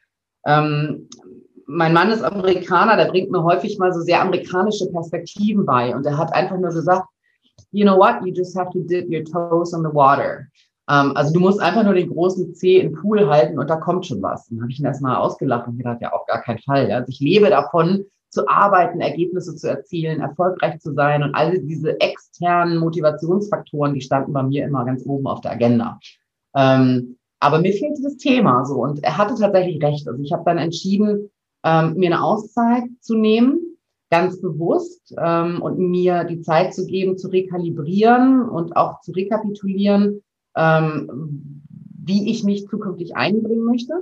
[0.47, 1.07] ähm,
[1.72, 5.96] mein Mann ist Amerikaner, der bringt mir häufig mal so sehr amerikanische Perspektiven bei.
[5.96, 7.08] Und er hat einfach nur gesagt,
[7.72, 10.48] you know what, you just have to dip your toes on the water.
[10.88, 13.78] Um, ähm, also du musst einfach nur den großen C im Pool halten und da
[13.78, 14.48] kommt schon was.
[14.48, 16.92] Dann habe ich ihn erstmal ausgelacht und gedacht, ja, auf gar keinen Fall.
[16.92, 22.00] Also ich lebe davon, zu arbeiten, Ergebnisse zu erzielen, erfolgreich zu sein und all diese
[22.00, 26.00] externen Motivationsfaktoren, die standen bei mir immer ganz oben auf der Agenda.
[26.56, 30.08] Ähm, aber mir fehlte das Thema so und er hatte tatsächlich recht.
[30.08, 31.30] Also ich habe dann entschieden,
[31.64, 33.59] ähm, mir eine Auszeit zu nehmen,
[34.09, 40.22] ganz bewusst ähm, und mir die Zeit zu geben, zu rekalibrieren und auch zu rekapitulieren,
[40.55, 41.64] ähm,
[42.03, 43.93] wie ich mich zukünftig einbringen möchte.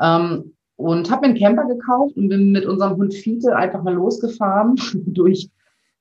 [0.00, 3.94] Ähm, und habe mir einen Camper gekauft und bin mit unserem Hund Fiete einfach mal
[3.94, 4.76] losgefahren
[5.06, 5.48] durch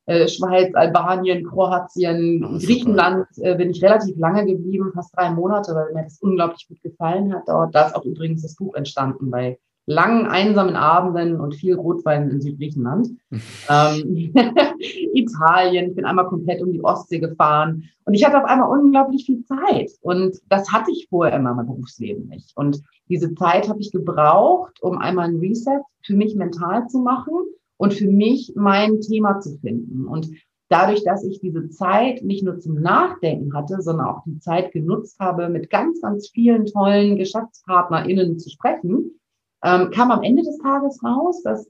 [0.05, 5.73] äh, Schweiz, Albanien, Kroatien, oh, Griechenland äh, bin ich relativ lange geblieben, fast drei Monate,
[5.73, 7.73] weil mir das unglaublich gut gefallen hat dort.
[7.73, 12.41] Da ist auch übrigens das Buch entstanden bei langen, einsamen Abenden und viel Rotwein in
[12.41, 13.09] Südgriechenland.
[13.69, 14.33] ähm,
[15.13, 19.25] Italien, ich bin einmal komplett um die Ostsee gefahren und ich hatte auf einmal unglaublich
[19.25, 22.55] viel Zeit und das hatte ich vorher in meinem Berufsleben nicht.
[22.55, 27.33] Und diese Zeit habe ich gebraucht, um einmal ein Reset für mich mental zu machen
[27.77, 30.05] und für mich mein Thema zu finden.
[30.05, 30.29] Und
[30.69, 35.19] dadurch, dass ich diese Zeit nicht nur zum Nachdenken hatte, sondern auch die Zeit genutzt
[35.19, 39.19] habe, mit ganz, ganz vielen tollen GeschäftspartnerInnen zu sprechen,
[39.63, 41.67] ähm, kam am Ende des Tages raus, dass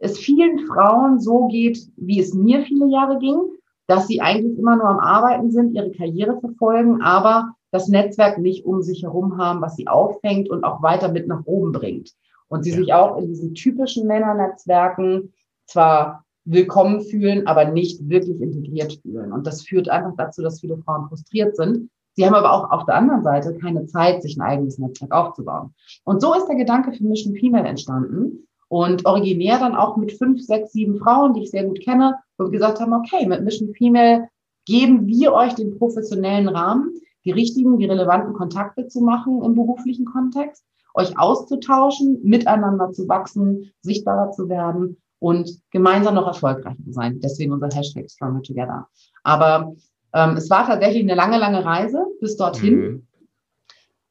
[0.00, 3.38] es vielen Frauen so geht, wie es mir viele Jahre ging,
[3.86, 8.64] dass sie eigentlich immer nur am Arbeiten sind, ihre Karriere verfolgen, aber das Netzwerk nicht
[8.64, 12.12] um sich herum haben, was sie auffängt und auch weiter mit nach oben bringt.
[12.48, 12.76] Und sie ja.
[12.76, 15.32] sich auch in diesen typischen Männernetzwerken
[15.66, 19.32] zwar willkommen fühlen, aber nicht wirklich integriert fühlen.
[19.32, 22.84] Und das führt einfach dazu, dass viele Frauen frustriert sind, Sie haben aber auch auf
[22.84, 25.72] der anderen Seite keine Zeit, sich ein eigenes Netzwerk aufzubauen.
[26.02, 30.42] Und so ist der Gedanke für Mission Female entstanden und originär dann auch mit fünf,
[30.42, 33.72] sechs, sieben Frauen, die ich sehr gut kenne, wo wir gesagt haben, okay, mit Mission
[33.72, 34.28] Female
[34.66, 36.90] geben wir euch den professionellen Rahmen,
[37.24, 40.64] die richtigen, die relevanten Kontakte zu machen im beruflichen Kontext,
[40.94, 47.20] euch auszutauschen, miteinander zu wachsen, sichtbarer zu werden und gemeinsam noch erfolgreich zu sein.
[47.20, 48.88] Deswegen unser Hashtag Stronger Together.
[49.22, 49.76] Aber
[50.18, 52.74] ähm, es war tatsächlich eine lange, lange Reise bis dorthin.
[52.74, 53.06] Mhm.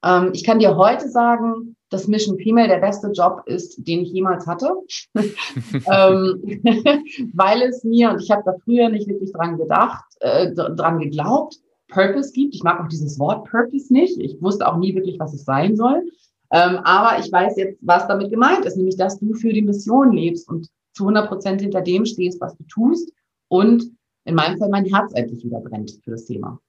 [0.04, 4.12] Ähm, ich kann dir heute sagen, dass Mission Female der beste Job ist, den ich
[4.12, 4.72] jemals hatte,
[5.16, 6.62] ähm,
[7.34, 11.58] weil es mir, und ich habe da früher nicht wirklich dran gedacht, äh, dran geglaubt,
[11.90, 12.54] Purpose gibt.
[12.56, 14.18] Ich mag auch dieses Wort Purpose nicht.
[14.20, 16.04] Ich wusste auch nie wirklich, was es sein soll.
[16.52, 20.14] Ähm, aber ich weiß jetzt, was damit gemeint ist, nämlich, dass du für die Mission
[20.14, 23.12] lebst und zu 100 Prozent hinter dem stehst, was du tust
[23.50, 23.84] und
[24.28, 26.60] in meinem Fall mein Herz endlich wieder brennt für das Thema.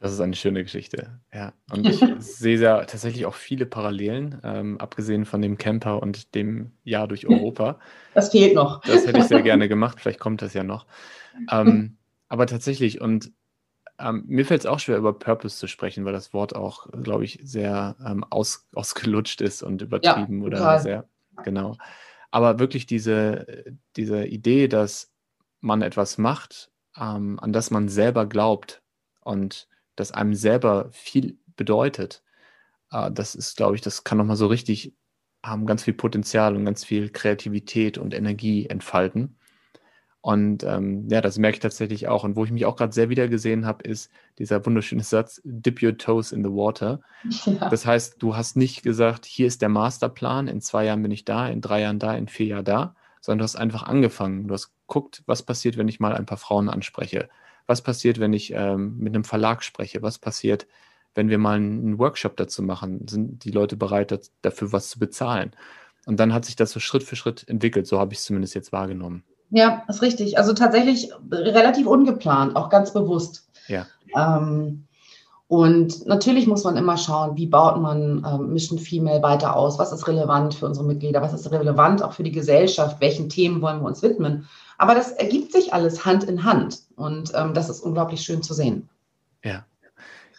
[0.00, 1.52] Das ist eine schöne Geschichte, ja.
[1.70, 6.72] Und ich sehe ja tatsächlich auch viele Parallelen, ähm, abgesehen von dem Camper und dem
[6.82, 7.78] Jahr durch Europa.
[8.14, 8.80] Das fehlt noch.
[8.80, 10.86] Das hätte ich sehr gerne gemacht, vielleicht kommt das ja noch.
[11.50, 13.30] Ähm, aber tatsächlich, und
[14.00, 17.24] ähm, mir fällt es auch schwer, über Purpose zu sprechen, weil das Wort auch, glaube
[17.24, 21.08] ich, sehr ähm, aus, ausgelutscht ist und übertrieben ja, oder sehr,
[21.44, 21.76] genau.
[22.30, 25.11] Aber wirklich diese, diese Idee, dass
[25.62, 28.82] man etwas macht, ähm, an das man selber glaubt
[29.20, 32.22] und das einem selber viel bedeutet,
[32.90, 34.94] äh, das ist, glaube ich, das kann nochmal so richtig
[35.44, 39.38] haben ganz viel Potenzial und ganz viel Kreativität und Energie entfalten.
[40.20, 42.22] Und ähm, ja, das merke ich tatsächlich auch.
[42.22, 44.08] Und wo ich mich auch gerade sehr wieder gesehen habe, ist
[44.38, 47.00] dieser wunderschöne Satz, dip your toes in the water.
[47.44, 47.68] Ja.
[47.68, 51.24] Das heißt, du hast nicht gesagt, hier ist der Masterplan, in zwei Jahren bin ich
[51.24, 54.46] da, in drei Jahren da, in vier Jahren da, sondern du hast einfach angefangen.
[54.46, 57.30] Du hast guckt, was passiert, wenn ich mal ein paar Frauen anspreche?
[57.66, 60.02] Was passiert, wenn ich ähm, mit einem Verlag spreche?
[60.02, 60.66] Was passiert,
[61.14, 63.08] wenn wir mal einen Workshop dazu machen?
[63.08, 65.52] Sind die Leute bereit, dafür was zu bezahlen?
[66.04, 67.86] Und dann hat sich das so Schritt für Schritt entwickelt.
[67.86, 69.24] So habe ich es zumindest jetzt wahrgenommen.
[69.48, 70.36] Ja, ist richtig.
[70.36, 73.48] Also tatsächlich relativ ungeplant, auch ganz bewusst.
[73.68, 73.86] Ja.
[74.14, 74.84] Ähm,
[75.48, 79.78] und natürlich muss man immer schauen, wie baut man ähm, Mission Female weiter aus?
[79.78, 81.22] Was ist relevant für unsere Mitglieder?
[81.22, 83.00] Was ist relevant auch für die Gesellschaft?
[83.00, 84.48] Welchen Themen wollen wir uns widmen?
[84.82, 88.52] Aber das ergibt sich alles Hand in Hand und ähm, das ist unglaublich schön zu
[88.52, 88.88] sehen.
[89.44, 89.64] Ja.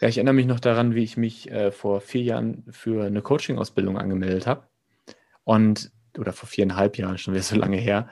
[0.02, 3.22] Ja, ich erinnere mich noch daran, wie ich mich äh, vor vier Jahren für eine
[3.22, 4.64] Coaching-Ausbildung angemeldet habe.
[5.44, 8.10] Und, oder vor viereinhalb Jahren, schon wieder so lange her.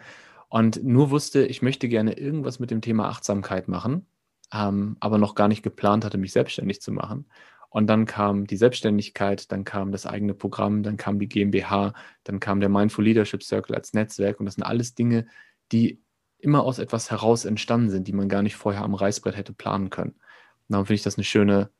[0.48, 4.06] Und nur wusste, ich möchte gerne irgendwas mit dem Thema Achtsamkeit machen,
[4.54, 7.26] ähm, aber noch gar nicht geplant hatte, mich selbstständig zu machen.
[7.68, 11.92] Und dann kam die Selbstständigkeit, dann kam das eigene Programm, dann kam die GmbH,
[12.24, 14.40] dann kam der Mindful Leadership Circle als Netzwerk.
[14.40, 15.26] Und das sind alles Dinge,
[15.72, 16.01] die
[16.42, 19.90] immer aus etwas heraus entstanden sind, die man gar nicht vorher am Reißbrett hätte planen
[19.90, 20.10] können.
[20.12, 21.70] Und darum finde ich das eine schöne,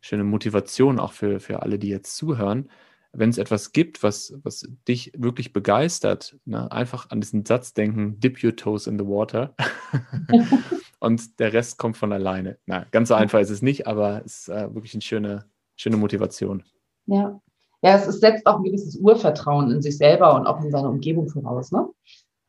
[0.00, 2.70] schöne Motivation auch für, für alle, die jetzt zuhören.
[3.12, 8.20] Wenn es etwas gibt, was, was dich wirklich begeistert, ne, einfach an diesen Satz denken,
[8.20, 9.54] dip your toes in the water
[11.00, 12.58] und der Rest kommt von alleine.
[12.66, 15.44] Na, ganz so einfach ist es nicht, aber es ist äh, wirklich eine schöne,
[15.76, 16.62] schöne Motivation.
[17.06, 17.40] Ja.
[17.82, 21.28] Ja, es setzt auch ein gewisses Urvertrauen in sich selber und auch in seine Umgebung
[21.28, 21.88] voraus, ne?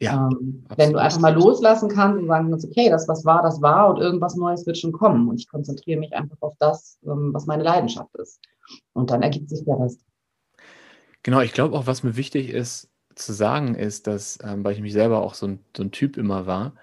[0.02, 3.44] Ja, ähm, wenn du einfach mal loslassen kannst und sagen kannst, okay, das, was war,
[3.44, 5.30] das war und irgendwas Neues wird schon kommen.
[5.30, 8.40] Und ich konzentriere mich einfach auf das, ähm, was meine Leidenschaft ist.
[8.94, 10.02] Und dann ergibt sich der Rest.
[11.22, 14.82] Genau, ich glaube auch, was mir wichtig ist zu sagen, ist, dass, ähm, weil ich
[14.82, 16.74] mich selber auch so ein, so ein Typ immer war,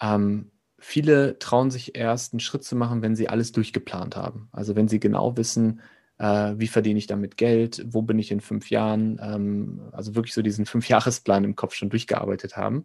[0.00, 4.48] ähm, viele trauen sich erst einen Schritt zu machen, wenn sie alles durchgeplant haben.
[4.50, 5.80] Also wenn sie genau wissen,
[6.18, 10.34] äh, wie verdiene ich damit Geld, wo bin ich in fünf Jahren, ähm, also wirklich
[10.34, 12.84] so diesen Fünfjahresplan im Kopf schon durchgearbeitet haben.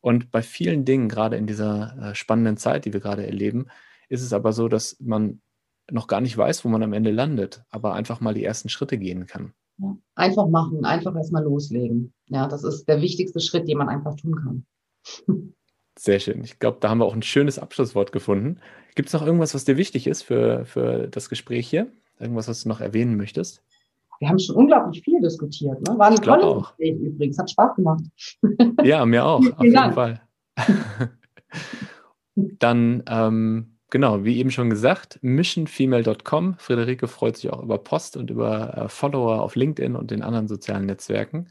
[0.00, 3.66] Und bei vielen Dingen, gerade in dieser äh, spannenden Zeit, die wir gerade erleben,
[4.08, 5.40] ist es aber so, dass man
[5.90, 8.98] noch gar nicht weiß, wo man am Ende landet, aber einfach mal die ersten Schritte
[8.98, 9.52] gehen kann.
[9.78, 12.12] Ja, einfach machen, einfach erstmal loslegen.
[12.26, 14.66] Ja, das ist der wichtigste Schritt, den man einfach tun kann.
[15.98, 16.44] Sehr schön.
[16.44, 18.60] Ich glaube, da haben wir auch ein schönes Abschlusswort gefunden.
[18.94, 21.90] Gibt es noch irgendwas, was dir wichtig ist für, für das Gespräch hier?
[22.18, 23.62] Irgendwas, was du noch erwähnen möchtest?
[24.18, 25.86] Wir haben schon unglaublich viel diskutiert.
[25.86, 25.98] Ne?
[25.98, 26.68] War ein tolles.
[26.68, 27.38] Gespräch übrigens.
[27.38, 28.04] Hat Spaß gemacht.
[28.82, 29.40] Ja, mir auch.
[29.56, 29.94] Auf jeden Dank.
[29.94, 30.20] Fall.
[32.34, 36.54] Dann, ähm, genau, wie eben schon gesagt, missionfemale.com.
[36.58, 40.48] Friederike freut sich auch über Post und über äh, Follower auf LinkedIn und den anderen
[40.48, 41.48] sozialen Netzwerken.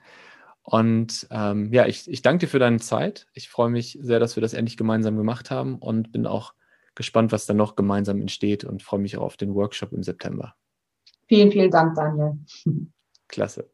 [0.64, 3.28] Und ähm, ja, ich, ich danke dir für deine Zeit.
[3.34, 6.54] Ich freue mich sehr, dass wir das endlich gemeinsam gemacht haben und bin auch
[6.96, 10.56] gespannt, was dann noch gemeinsam entsteht und freue mich auch auf den Workshop im September.
[11.28, 12.40] Vielen, vielen Dank, Daniel.
[13.28, 13.70] Klasse.